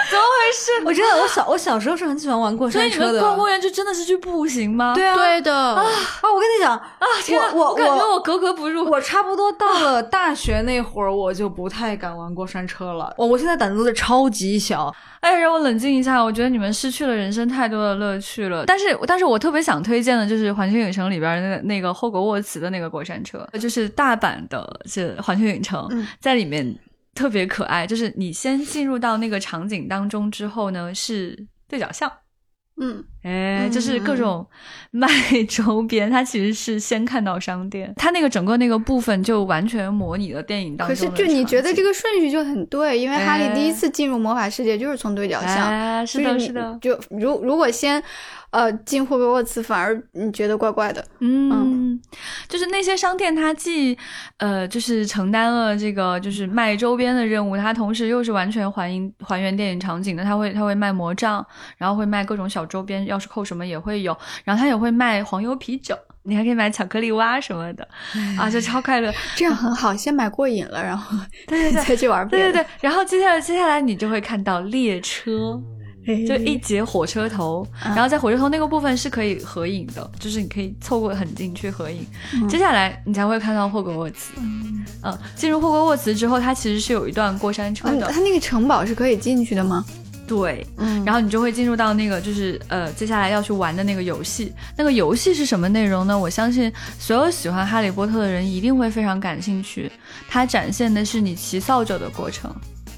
[0.07, 0.71] 怎么回事？
[0.85, 3.21] 我真的，我小我小时候是很喜欢玩过山车所以你们。
[3.21, 4.93] 逛公园就真的是去步行吗？
[4.95, 5.75] 对啊，对的，啊！
[5.75, 8.89] 我跟你讲啊，天啊，我我感觉我格格不入。
[8.89, 13.13] 我差不多到了大学那会儿，我就不太敢玩过山车了。
[13.17, 14.93] 我我现在胆子都是超级小，
[15.25, 18.63] 哎，让我冷静一下，我觉得你们失去了人生太多的乐趣了。
[18.67, 26.77] 但是，但是我特别想推荐的就是环球影城里边那个那个霍格沃茨的那个过山车，就是大阪的这环球影城，嗯在里面
[27.15, 27.87] 特别可爱。
[27.87, 32.11] 就是你先进入到那个场景当中之后呢，是对角巷。
[32.79, 34.45] 嗯，哎，嗯就是各种
[34.91, 35.07] 卖
[35.49, 45.67] 周边，它其实是先看到商店，它那个整个那个部分就完全模拟了电影当中可是就你觉得这个顺序就很对，因为哈利第一哎次进入魔法世界就是从对角巷。
[45.67, 48.01] 哎，是的，是的，就如如果先，
[48.51, 51.03] 呃，进霍格沃茨，反而你觉得怪怪的。
[51.19, 51.99] 嗯，
[52.47, 53.97] 就是那些商店，它既
[54.37, 60.23] 呃，就是承担了这个就是卖周边的任务，它同时又是完全还原还原电影场景的。
[60.23, 61.45] 它会它会卖魔杖，
[61.77, 67.87] 然后会卖各种小周边，钥匙扣什么也会有，然后他也会卖黄油啤酒，你还可以买巧克力蛙什么的，
[68.37, 69.13] 啊，就超快乐。
[69.35, 72.51] 这样很 好，先买过瘾了，然后对对对 再去玩别的。
[72.51, 75.61] 对对对，然后接下来接下来你就会看到列车。
[76.27, 82.05] 就一节火车头，然后在火车头那个部分是可以合影的，就是你可以凑过很近去合影。
[82.47, 84.33] 接下来你才会看到霍格沃茨。
[84.37, 84.85] 嗯，
[85.35, 88.05] 进入霍格沃茨之后，它其实是有一段过山车嗯，的。
[88.11, 89.83] 它那个城堡是可以进去的吗？
[90.27, 94.53] 对，嗯然后你就会进入到那个就是呃接下来要去玩的那个游戏。
[94.77, 96.17] 那个游戏是什么内容呢？
[96.17, 99.91] 我相信所有喜欢哈利波特的人一定会非常感兴趣。
[100.27, 102.53] 它展现的是你骑扫帚的过程。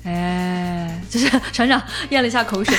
[0.06, 2.76] 哎， 就是船长咽了一下口水。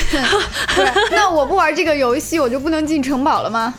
[0.75, 3.75] 不是，那我不玩这个游戏，我就不能进城堡了吗？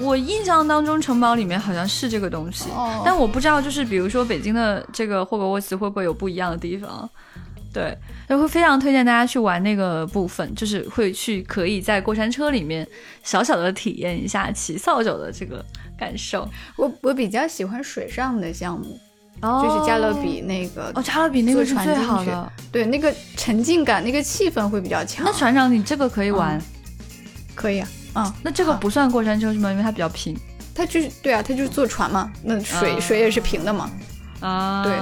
[0.00, 7.10] 我印象当中城堡里面好像是这个东西，哦但我不知道，就是比如说北京的这个霍格沃茨会不会有不一样的地方？
[7.78, 7.96] 对，
[8.28, 12.84] 就会非常推荐大家去玩那个部分，就是会去可以在过山车里面
[13.22, 15.64] 小小的体验一下骑扫帚的这个
[15.96, 16.48] 感受。
[16.76, 18.98] 我我比较喜欢水上的项目，
[19.42, 22.52] 哦就是加勒比那个，哦，加勒比那个是最坐船进去好的。
[22.72, 25.24] 对，那个沉浸感、那个气氛会比较强。
[25.24, 26.60] 那船长，你这个可以玩，
[27.54, 29.70] 可以啊，嗯，那这个不算过山车是吗？
[29.70, 30.36] 因为它比较平
[30.74, 33.88] 它就是对啊，它就是坐船嘛，那水、啊水也是平的嘛。
[34.40, 34.82] 啊。
[34.84, 34.92] 对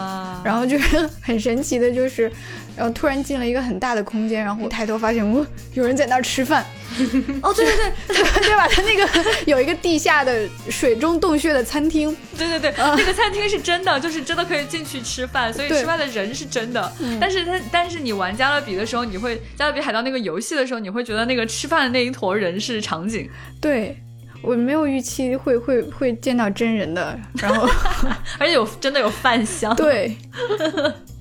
[0.44, 2.30] 然后就是 很神奇的，就是，
[2.76, 5.44] 然后突然进了一个很大的空间，然后我抬头发现，哦，
[5.74, 6.64] 有人在那儿吃饭，
[7.42, 8.68] 哦，对对对，对吧？
[8.70, 9.08] 他那个
[9.46, 16.92] 有一个地下的水中洞穴的餐厅，对对对，那个餐厅是真的，就是真的可以进去吃饭，所以吃饭的人是真的。
[17.20, 23.28] 但是它，但是你玩加勒比的时候，你会加勒比海盗那个游戏的时候，你会觉得那个吃饭的那一坨人是场景，
[23.60, 24.00] 对。
[24.46, 27.68] 我没有预期会会会见到真人的，然后
[28.38, 30.16] 而且有真的有饭香。，对，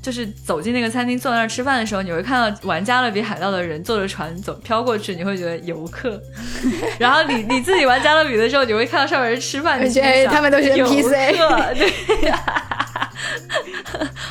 [0.05, 6.21] 就是走进那个餐厅坐在那儿吃饭的时候，你会看到玩加勒比海盗的人坐着船走飘过去，你会觉得游客。
[6.99, 11.91] 然后你你自己玩加勒比的时候，你会看到上面人吃饭，你觉得他们都是 NPC 客对。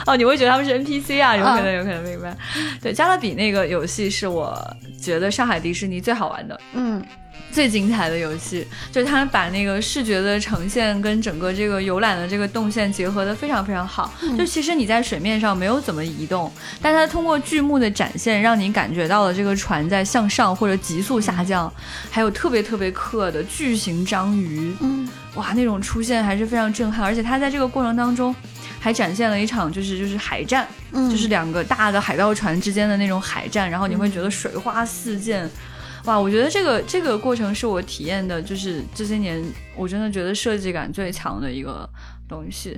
[0.06, 1.34] 哦，你会觉得他们是 NPC 啊？
[1.36, 2.36] 有可能，有可能明白。
[2.80, 4.56] 对，加勒比那个游戏是我
[5.02, 6.60] 觉得上海迪士尼最好玩的。
[6.74, 7.02] 嗯，
[7.50, 14.12] 最精彩的游戏，就是它把那个视觉的呈现跟整个这个游览的这个动线结合的非常非常好。
[14.36, 16.50] 就其实你在水面上没有怎么移动，
[16.80, 21.72] 但它通过剧目的展现，让你感觉到了这个船在向上或者急速下降，
[22.10, 24.74] 还有特别特别刻的巨型章鱼。
[24.80, 28.34] 嗯，哇，那种出现还是非常震撼，而且它在这个过程当中
[28.80, 35.48] 还展现了一场就是就是海战，嗯就是两个大的海盗船之间的那种海战，然后你会觉得水花四溅。
[36.04, 39.42] 哇，我觉得这个这个过程是我体验的，就是这些年
[39.74, 41.88] 我真的觉得设计感最强的一个
[42.34, 42.76] 东西。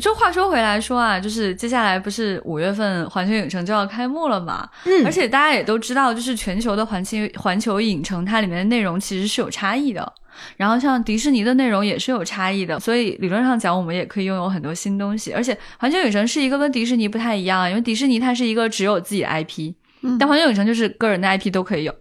[0.00, 10.12] 就话说回来说啊，就是接下来不是五月份环球影城就要开幕了嘛，嗯而且大家也都知道，就是全球的环球环球影城它里面的内容其实是有差异的。
[10.56, 15.32] 然后像迪士尼的内容也是有差异的，所以理论上讲，我们也可以拥有很多新东西。
[15.32, 21.94] 而且环球影城是一个跟迪士尼不太一样，因为迪士尼它是一个只有自己的 IP，、嗯但环球影城就是个人的 IP 都可以有。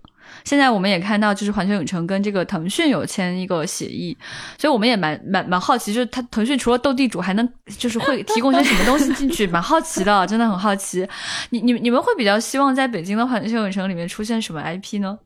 [0.43, 4.17] 现在我们也看到，就是环球影城跟这个腾讯有签一个协议，
[4.57, 11.07] 所以我们也蛮蛮蛮好奇，就是他腾讯除了斗地主，还能就是会提供些什么东西进去， 蛮好奇的，真的很好奇。
[11.51, 15.17] 你你你们会比较希望在北京的环球影城里面出现什么 IP 呢？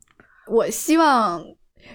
[0.47, 1.43] 我希望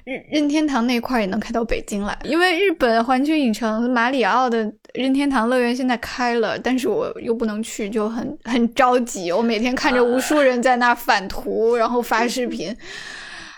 [0.05, 9.31] 任任天堂那块儿也能开到北京来，因为日本环球影城马里奥的任天堂乐园现在开了，但是我又不能去，就很很着急。
[9.33, 12.77] 我每天看着无数人在那儿反图，然后发视频，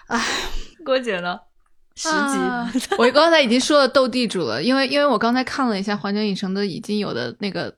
[0.09, 0.21] 唉
[0.85, 1.39] 郭姐呢？
[1.97, 2.15] 十级。
[2.39, 7.75] 啊我刚才已经说了斗地主了，因为因为我刚才看了一下环球影城的已经有的那个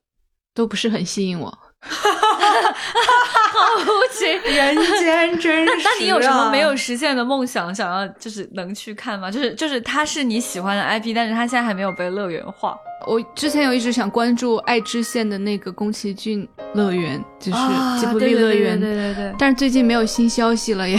[0.55, 1.59] 都不是很吸引我。
[1.81, 4.27] 好无情。
[4.55, 5.77] 人间真实、那啊。
[5.85, 6.77] 那你有什么没有？
[6.77, 9.31] 实现的梦想，想要就是能去看吗？
[9.31, 12.77] 就是就是它是你喜欢的 IP，但是它现在还没有被乐园化。
[13.07, 17.59] 我之前有一直想关注爱知县的那个宫崎骏乐园，就是
[18.01, 20.99] 吉卜力乐园，啊对对对但是最近没有新消息了耶，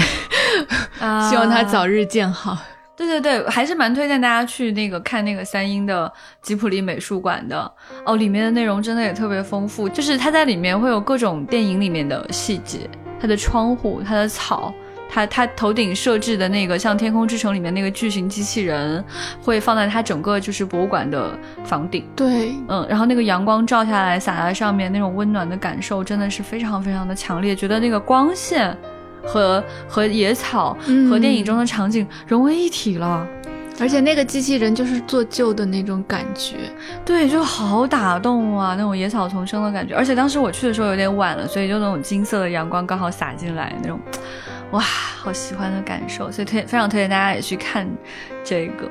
[1.00, 2.58] 啊 希望它早日建好。
[2.98, 7.72] 对对对，还是蛮推荐大家去那个看那个三英的吉普力美术馆的
[8.06, 12.90] 哦，里面的内容真的也特别丰富，就是它在里面会有各种电影里面的细节，
[13.22, 14.74] 它的窗户、它的草。
[15.10, 19.02] 它它头顶设置的那个像《天空之城》里面那个巨型机器人，
[19.42, 21.32] 会放在它整个就是博物馆的
[21.64, 22.06] 房顶。
[22.14, 28.78] 对，嗯，然后那个阳光照下来洒在上面，那种温暖的感受真的是非常非常的强烈，觉得那个光线
[29.28, 33.28] 和和野草嗯和电影中的场景融为一体了。
[33.80, 36.56] 而且那个机器人就是做旧的那种感觉。
[37.06, 39.94] 对，就好打动啊，那种野草丛生的感觉。
[39.94, 44.00] 而且当时我去的时候有点晚了，所以就那种金色的阳光刚好洒进来，那种
[44.72, 46.32] 哇，好喜欢的感受。
[46.32, 47.88] 所以推非常推荐大家也去看
[48.44, 48.90] 这个。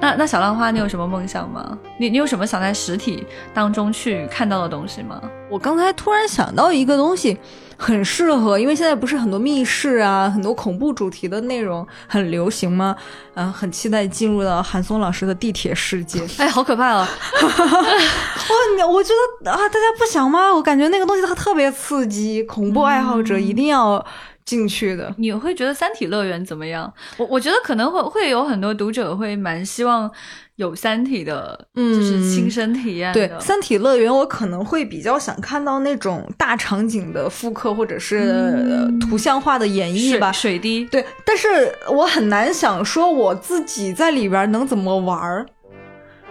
[0.00, 1.78] 那那小浪花，你有什么梦想吗？
[1.98, 5.20] 你你有什么想在实体当中去看到的东西吗？
[5.48, 7.36] 我刚才突然想到一个东西，
[7.76, 12.96] 很适合，因为现在不是很多密室啊，很多恐怖主题的内容很流行吗？
[13.34, 16.26] 嗯、很期待进入到韩松老师的地铁世界。
[16.38, 17.08] 哎，好可怕啊！
[17.42, 19.10] 哇，我觉
[19.42, 20.52] 得啊，大家不想吗？
[20.54, 24.04] 我感觉那个东西它特别刺激，恐怖爱好者一定要
[24.44, 25.14] 进去的。
[25.18, 26.92] 你会觉得《三体乐园》怎么样？
[27.16, 30.10] 我我觉得可能会会有很多读者会蛮希望
[30.56, 33.38] 有《三体》的，就是亲身体验对，的。
[33.40, 40.30] 《三体乐园》我可能会比较想看到那种大场景的复刻，或者是、呃图像化的演绎水吧。
[40.32, 45.46] 水滴，对，但是我很难想说我自己在里边能怎么玩儿，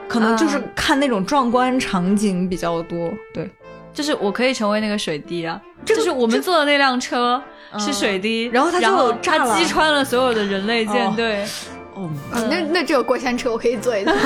[0.07, 3.11] 可能就是啊看那种壮观场景比较多。
[3.33, 3.49] 对，
[3.93, 5.61] 就是我可以成为那个水滴啊！
[5.85, 7.41] 这个就是我们坐的那辆车
[7.77, 11.45] 是水滴，然后它就它击穿了所有的人类舰队。
[11.93, 14.13] 哦，啊那那这个过山车我可以坐一坐。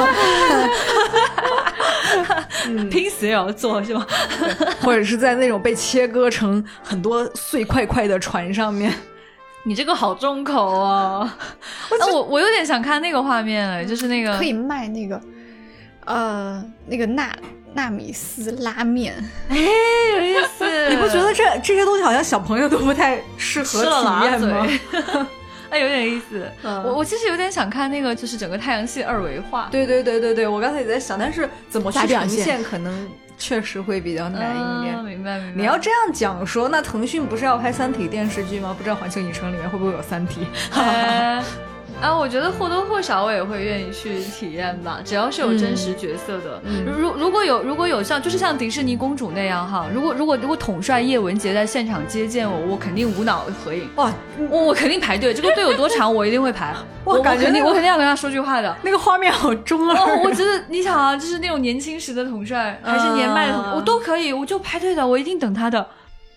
[2.89, 4.05] 拼死也要坐是吗？
[4.81, 8.93] 或者是在那种被切割成很多碎块块的船上面。
[9.63, 11.27] 你这个好重口哦！
[11.99, 15.19] 那我我有点想看那个画面了，就是那个可以卖那个，
[16.05, 17.35] 呃，那个纳
[17.75, 19.13] 纳米丝拉面，
[19.49, 19.57] 哎，
[20.17, 20.65] 有意思。
[20.89, 24.67] 你不觉得这这些东西好像小朋友都不太适合体验吗？？
[25.69, 26.49] 哎，有点意思。
[26.63, 29.67] 嗯我我其实有点想看那个，就是整个太阳系二维化。
[29.69, 34.95] 对对对对对，我刚才也在想，但是怎么去呈现，可能确实会比较难一点。
[34.95, 35.53] 嗯明白明白。
[35.55, 38.73] 你要这样讲说，那腾讯不是要拍《三体》电视剧吗？
[38.77, 40.47] 不知道环球影城里面会不会有《三体》
[40.79, 41.43] 哎
[42.01, 46.61] 啊，我觉得或多或少我也会愿意去体验吧，只要是有真实角色的。
[46.63, 53.89] 嗯如如果有如果有像就是像迪士尼公主那样哈，如果如果如果统帅叶文洁在现场接见我，我肯定无脑合影。
[53.95, 54.13] 哇，
[54.49, 56.75] 我我肯定排队，这个队有多长，我一定会排。
[57.03, 58.75] 我感觉那个我肯定我肯定要跟他说句话的。
[58.83, 59.95] 那个画面好中二。
[59.97, 65.87] 哦，我觉得你想啊，就是那种年轻时的统帅，还是年迈的统帅，嗯我都可以，我就排队的，我一定等他的。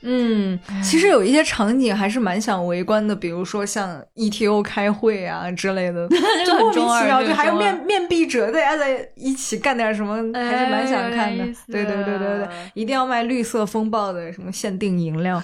[0.02, 6.08] 嗯，其实有一些场景还是蛮想围观的，比如说像 ETO 开会啊之类的，
[6.46, 15.42] 就很，莫名其妙，对，这个中二还有面面壁者，大家在一起干点什么，还是蛮想看的对对对对对，一定要卖绿色风暴的什么限定饮料。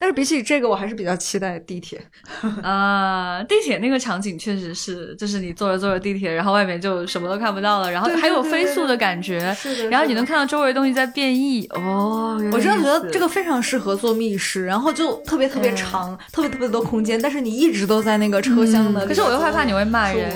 [0.00, 2.00] 但是比起这个，我还是比较期待地铁。
[2.64, 11.66] 啊，地铁那个场景确实是，就是你坐着坐着地铁，然后外面就什么都看不到了，然后还有飞速的感觉，是的然后你能看到周围东西在变异。
[11.74, 20.34] 哦，我真的觉得这个非常适合做密室，然后就特别特别长，特别特别多空间，但是你一直都在那个车厢的、嗯可是我又害怕你会骂人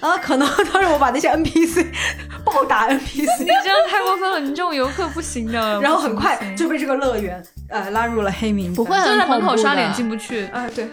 [0.00, 1.86] 啊，可能当时我把那些 NPC
[2.50, 5.58] 暴打 NPC， 你这样太过分了，你这种游客不行的。
[5.80, 8.74] 然后很快就被这个乐园呃拉入了黑名单。
[8.74, 10.46] 不会就在门口刷脸进不去。
[10.46, 10.88] 啊，对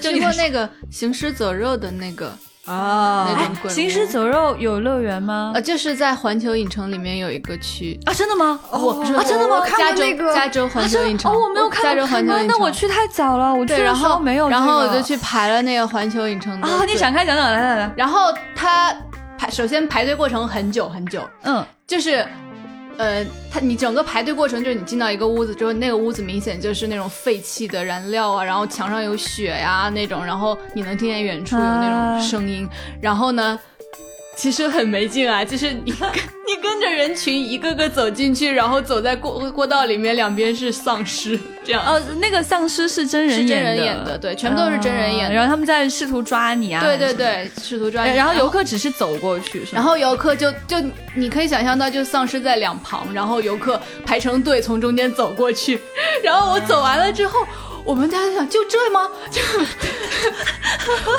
[0.00, 2.32] 去过那个行尸走肉的那个
[2.66, 3.26] 啊
[3.68, 5.50] 行尸走肉有乐园吗？
[5.54, 8.60] 呃，就是在环球影城里面有一个区，啊，真的吗？
[8.70, 9.56] 哦啊，真的吗？
[9.56, 14.56] 我看过加州那个加州环球影城哦，我没有看加州环球影城，那我去太早了，我去，的时候然后没有这个。
[14.56, 18.94] 然后我就去排了那个环球影城的啊，你展开讲讲，来来来，然后它
[19.40, 22.26] 排首先排队过程很久很久，嗯，就是。
[22.98, 32.18] 呃，它你整个排队过程就是你进到一个屋子之后，那个屋子明显就是那种废弃的燃料啊，然后墙上有血呀、那种，然后你能听见远处有那啊。
[32.18, 32.68] 种声音，
[33.00, 33.58] 然后呢，
[34.36, 36.10] 其实很没劲啊，就是你跟
[36.50, 45.30] 你跟着人群一个个走进去，然后走在过过道里面，两边是丧尸，这样哦，那个丧尸是真人是真人演的，对，全部都是真人演的。
[45.30, 48.04] 啊然后他们在试图抓你啊，对对对，试图抓。
[48.04, 48.16] 你。
[48.16, 50.76] 然后游客只是走过去，然后游客就就
[51.14, 55.78] 你可以想象到，就丧尸在两旁，然后游客排成队从中间走过去，
[56.24, 57.46] 然后我走完了之后，
[57.84, 59.08] 我们大家想就这吗？
[59.30, 59.40] 就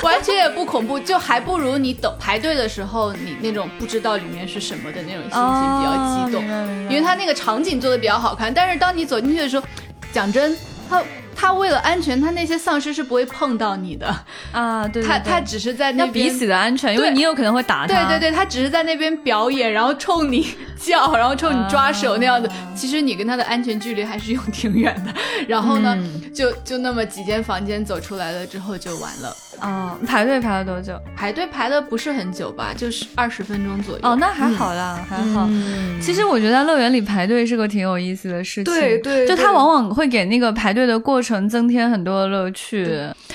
[0.02, 5.40] 完全也不恐怖，就还不如你等排队的时候，你那种不知道里面是什么的那种心情
[5.78, 5.92] 比较
[6.26, 6.42] 激动，
[6.88, 8.52] 因为它那个场景做的比较好看。
[8.52, 9.66] 但是当你走进去的时候，
[10.12, 10.56] 讲真，
[10.88, 11.02] 它
[11.34, 14.14] 它为了安全，他那些丧尸是不会碰到你的，
[14.52, 22.46] 啊，对，对对它它只是在那边要彼此的安全，因为你有可能会打他，对对对，他只是在那边表演，然后冲你叫，然后冲你抓手那样子。
[22.48, 25.14] 啊其实你跟他的安全距离还是有挺远的。
[25.46, 29.36] 然后呢，嗯就就那么几间房间走出来了之后就完了。
[29.62, 31.00] 哦，排队排了多久？
[31.16, 34.00] 排队排的不是很久吧，就是二十分钟左右。
[34.02, 35.46] 哦，那还好啦，还好。
[35.48, 42.88] 嗯其实我觉得在乐园里排队是个挺有意思的事情，对对对就它往往会给那个排队的过程增添很多的乐趣。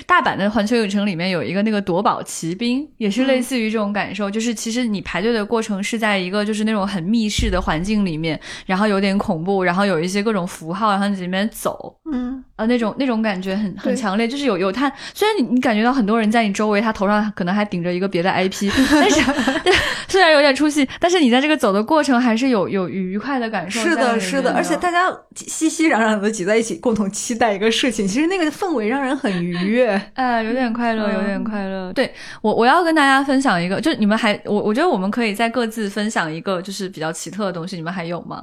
[0.05, 19.21] 大阪的环球影城里面有一个那个夺宝奇兵，也是类似于这种感受，就是其实你排队的过程是在一个就是那种很密室的环境里面，然后有点恐怖，然后有一些各种符号，然后你在里面走，嗯，啊，那种那种感觉很很强烈，就是有有他，虽然你你感觉到很多人在你周围，他头上可能还顶着一个别的 IP， 但是
[19.63, 19.71] 对
[20.07, 29.89] 虽然有点出戏，但是你在这个走的过程还是有有愉快的感受是的，是的，而且大家熙熙攘攘的挤在一起，共同期待一个事情，其实那个氛围让人很愉悦。
[30.15, 31.93] 啊， 有点快乐，有点嗯快乐。
[31.93, 38.41] 对我，我要跟大家分享一个，就你们还我我觉得我们可以再各自分享一个，就是比较奇特的东西，你们还有吗？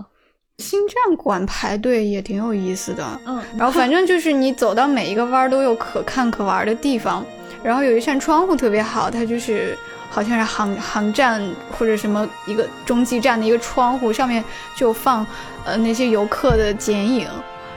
[0.59, 3.21] 星战馆排队也挺有意思的。
[3.27, 7.25] 嗯，然后反正就是你走到每一个弯儿都有可看可玩的地方，
[7.63, 9.77] 然后有一扇窗户特别好，它就是
[10.11, 11.43] 好像是航航站
[11.73, 14.45] 或者什么一个中继站的一个窗户，上面
[14.77, 15.27] 就放
[15.65, 17.29] 呃那些游客的剪影。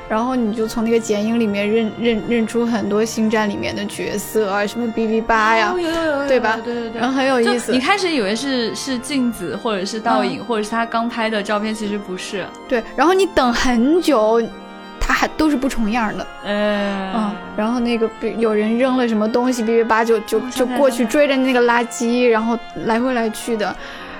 [0.09, 6.57] 然后你就从那个剪影里面认认认出很多星战里面的角色啊，什么 B B 八呀，哦有有有有对吧？
[6.63, 7.01] 对对对。
[7.01, 7.71] 然后很有意思。
[7.71, 12.45] 你开始以为是是镜子，或者是倒影，或者是他刚拍的照片，其实不是。
[12.67, 14.41] 对，然后你等很久，
[14.99, 16.27] 他还都是不重样的。
[16.45, 23.75] 嗯，嗯，然后那个有人扔了什么东西，B B 八就就哦就过去追着那个垃圾，然后来回来去的，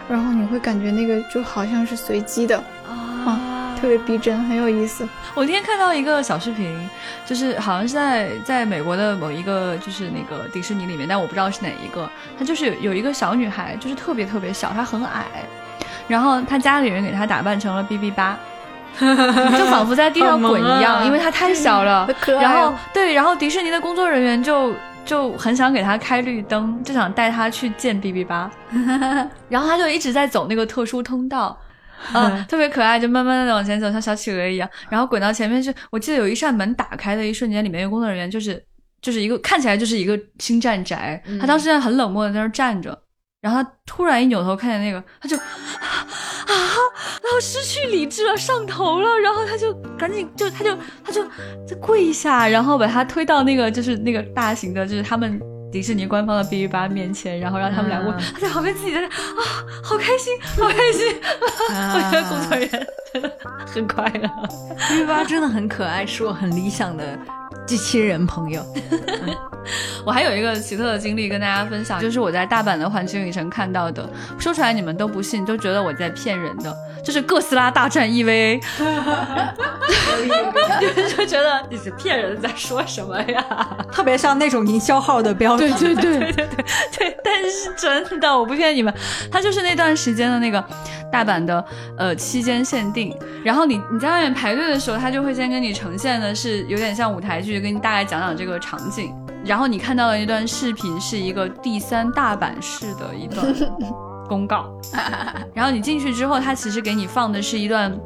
[0.09, 5.07] 然后你会感觉那个就好像是随机的，啊特别逼真，很有意思。
[5.36, 6.89] 我那天看到一个小视频，
[7.25, 12.09] 就是好像是在在美国的某一个就是那个迪士尼里面，但我不知道是哪一个。
[12.38, 15.25] 她就是有有一个小女孩，就是特别特别小，她很矮，
[16.07, 18.38] 然后她家里人给她打扮成了 B B 八，
[18.99, 22.09] 就仿佛在地上滚一样，啊因为她太小了。
[22.25, 24.73] 然后哦对，然后迪士尼的工作人员就
[25.05, 28.49] 就很想给她开绿灯，就想带她去见 B B 八，
[29.49, 31.57] 然后她就一直在走那个特殊通道。
[32.14, 34.70] 嗯，特别可爱，就慢慢的往前走，像小企鹅一样。
[34.89, 38.64] 然后滚到前面去，我记得有一扇门打开的一瞬间，里面有工作人员就是
[39.02, 42.98] 就是一个看起来就是一个星战宅，他当时在很冷漠的在那儿站着，
[43.41, 46.76] 然后他突然一扭头看见那个，他就啊啊，
[47.24, 51.24] 然后失去理智了，上头了，然后他就赶紧就他就他就
[51.68, 55.41] 就跪下，然后把他推到那个就是那个大型的，就是他们。
[55.72, 59.11] 迪士尼官方的 B B 八面前，然后让他们俩问，在旁边自己在那啊，
[59.84, 61.15] 好开心，好开心！
[61.70, 63.32] 我觉得工作人员真的
[63.65, 64.30] 很快乐。
[64.89, 67.18] B 八真的很可爱，是我很理想的
[67.65, 68.65] 机器人朋友。
[70.05, 74.09] 我还有一个奇特的经历跟大家分享，就是我在大阪的环球影城看到的，
[74.39, 78.61] 说出来你们都不信，都觉得我在骗人的，就是哥斯拉大战 EVA，
[81.15, 83.43] 就觉得你是骗人，在说什么呀？
[83.91, 85.70] 特别像那种营销号的标题。
[85.74, 86.65] 对对对 对对
[86.97, 88.93] 对，但是真的，我不骗你们，
[89.32, 90.63] 它就是那段时间的那个
[91.11, 91.63] 大阪的
[91.97, 93.15] 呃期间限定。
[93.43, 99.13] 然后你你在外面排队的时候，他就会先跟你呈现的是有点像舞台剧，跟你大概讲讲这个场景。
[99.48, 103.45] 然后你看到的一段视频是一个第三大阪市的一段
[104.28, 104.70] 公告。
[105.56, 107.98] 然后你进去之后，它其实给你放的是一段，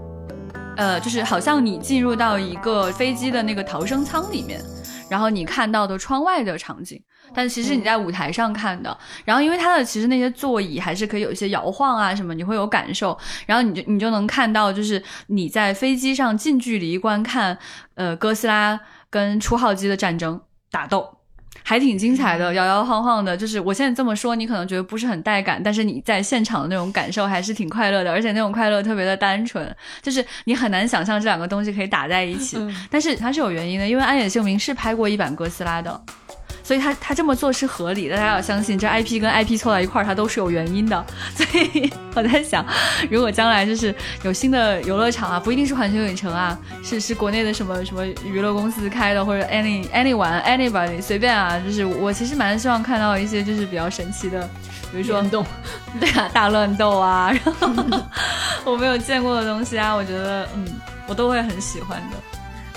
[0.78, 4.62] 呃，就是好像你进入到一个飞机的那个逃生舱里面，
[5.10, 7.02] 然后你看到的窗外的场景。
[7.34, 17.58] 但其实你在舞台上看的，然后因为它的其实那些座椅还是可以有一些摇晃啊什么，你会有感受，然后你就你就能看到，就是你在飞机上近距离观看，
[17.96, 18.78] 呃，哥斯拉
[19.10, 21.20] 跟初号机的战争打斗，
[21.64, 23.36] 还挺精彩的，摇摇晃晃的。
[23.36, 32.58] 就是我现在这么说，你可能觉得不是很带感，但是你在现场的那种感受还是挺快乐的，而且那种快乐特别的单纯，就是你很难想象这两个东西可以打在一起。
[32.90, 36.02] 但是它是有原因的，因为安野秀明是拍过一版哥斯拉的。
[36.72, 41.06] 所以他他这么做是合理的，大家要相信这 IP 跟 IP 凑到一块儿，它都是有原因的。
[41.36, 42.66] 所以我在想，
[43.12, 43.94] 如果将来就是
[44.24, 54.50] 有新的游乐场啊，不一定是环球影城啊，是是国内的什么什么娱乐公司开的，或者 any anyone anybody 随便啊，就是我其实蛮希望看到一些就是比较神奇的，
[54.94, 55.46] 比如说乱斗，
[56.00, 58.02] 对啊，大乱斗啊，然后
[58.72, 60.66] 我没有见过的东西啊，我觉得嗯，
[61.06, 62.31] 我都会很喜欢的。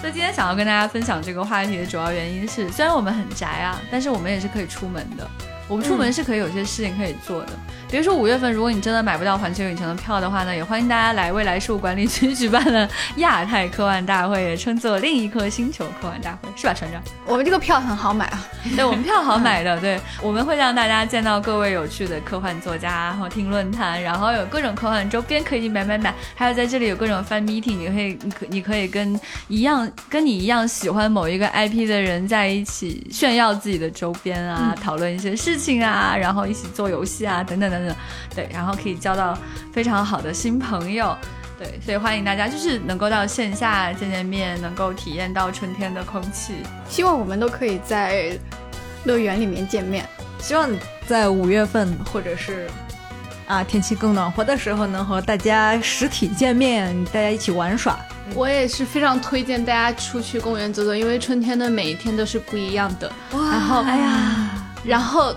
[0.04, 5.26] 所以今天想要跟大家分享这个话题的主要原因是，虽然我们很宅啊，但是我们也是可以出门的。
[5.68, 7.52] 我们出门是可以有些事情可以做的，
[7.90, 12.86] 比如说五月份，如果你真的买不到环球影城的票的话呢，也欢迎大家来未来事务管理局举办的
[13.16, 17.02] 亚太科幻大会，也称作另一颗星球科幻大会，是吧，船长？
[17.26, 18.26] 我们这个票很好买。
[18.34, 18.46] 啊，
[18.76, 35.53] 对我们票好买的，对，我们会让大家见到各位有趣的科幻作家，然后听论坛，然后有各种科幻周边可以买买买，还有在这里有各种 fan meeting，你可以，你可你可以跟一样跟你一样喜欢某一个 IP 的人在一起炫耀自己的周边啊，讨论一些事。
[35.54, 37.96] 事情啊，然后一起做游戏啊，等等等等，
[38.34, 39.38] 对，然后可以交到
[39.72, 41.16] 非常好的新朋友，
[41.56, 46.54] 对，所以欢迎大家就是能够到线下见见面，能够体验到春天的空气。
[46.88, 48.36] 希望我们都可以在
[49.04, 50.04] 乐园里面见面，
[50.40, 50.68] 希望
[51.06, 52.68] 在五月份或者是
[53.46, 57.96] 啊天气更暖和的时候，能和大家实体见面，大家一起玩耍。
[58.34, 63.12] 我也是非常推荐大家出去公园走走，因为春天的每一天都是不一样的。
[63.30, 64.43] 然后，哎呀。
[64.84, 65.34] 然后，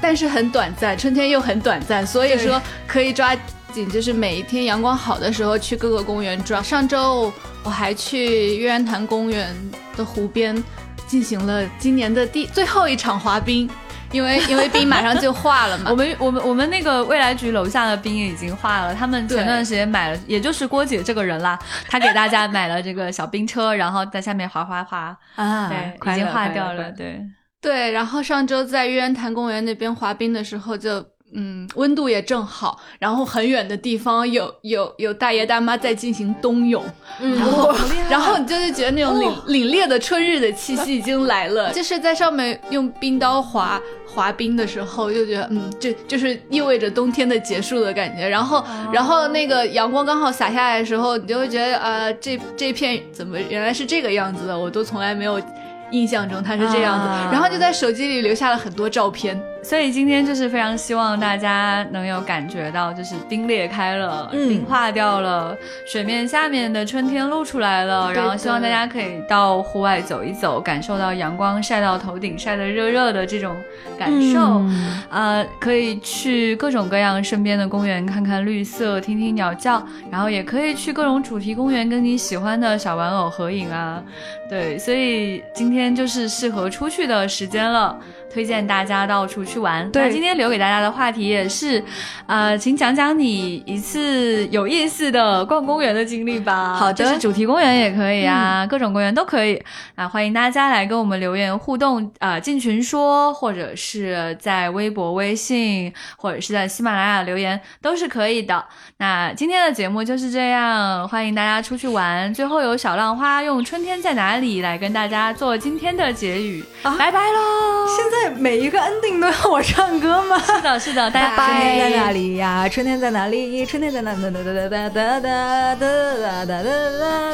[0.00, 3.34] 但是很短暂，春天又很短暂，所以说可以抓
[3.72, 6.62] 紧，就是每一天阳光好的时候去各个公园抓。
[6.62, 9.54] 上周我还去月圆潭公园
[9.96, 10.62] 的湖边
[11.06, 13.68] 进行了今年的第最后一场滑冰，
[14.12, 15.88] 因为因为冰马上就化了嘛。
[15.92, 21.58] 我们我们我们那个未来局楼下的冰已经化了，他们前段时间买了，也就是郭姐这个人啦，
[21.88, 27.20] 她给大家买了这个小冰车，然后在下面滑滑滑啊，对，已经化掉了，对。
[27.66, 31.04] 对，然后上周在玉渊潭公园那边滑冰的时候，就
[31.34, 36.80] 嗯，温度也正好，然后很远的地方有有有大爷大妈在进行冬泳，
[37.20, 37.74] 然后
[38.08, 55.42] 然后你就会觉得那种凛凛冽的春日的气息已经来了， 就是在上面用冰刀滑滑冰的时候，就觉得嗯，就就是意味着冬天的结束的感觉，然后然后那个阳光刚好洒下来的时候，你就会觉得啊，这这片怎么原来是这个样子的，我都从来没有。
[55.90, 59.40] 印象中他是这样子，然后就在手机里留下了很多照片。
[59.66, 68.12] 所以今天就是非常希望大家能有感觉到，就是冰裂开了，冰化掉了，水面下面的春天露出来了。
[68.12, 73.56] 然后希望大家可以到户外走一走，感受到阳光晒到头顶，晒得热热的这种
[73.98, 74.64] 感受。
[75.10, 84.00] 呃，可以去各种各样身边的公园看看绿色，听听鸟叫，然后也可以去各种主题公园跟你喜欢的小玩偶合影啊。
[84.48, 87.98] 对，所以今天就是适合出去的时间了。
[88.36, 89.90] 推荐大家到处去玩。
[89.94, 91.82] 那今天留给大家的话题也是，
[92.26, 96.74] 呃，请讲讲你一次有意思的逛公园的经历吧。
[96.74, 99.58] 好的，就是主题公园也可以啊，各种公园都可以。
[99.94, 108.62] 啊，欢迎大家来跟我们留言互动啊，进群说，或者是在微博、微信，或者是在喜马拉雅留言都是可以的。
[108.98, 112.34] 那今天的节目就是这样，欢迎大家出去玩。
[112.34, 117.86] 最后有小浪花用《春天在哪里》来跟大家做今天的结语，拜拜喽！
[117.96, 118.25] 现在。
[118.30, 120.38] 每一个 ending 都要我唱歌吗？
[120.38, 121.36] 是的，是的，大家。
[121.36, 122.68] 春天在哪里呀？
[122.68, 123.64] 春天在哪里？
[123.66, 124.12] 春天在哪？
[124.14, 126.82] 哒哒哒哒哒哒哒哒哒哒哒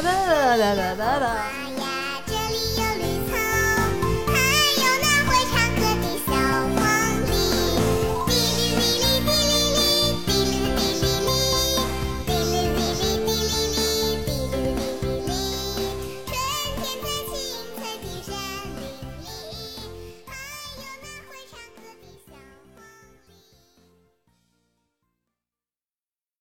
[0.01, 0.09] 哒
[0.57, 1.25] 哒哒哒哒。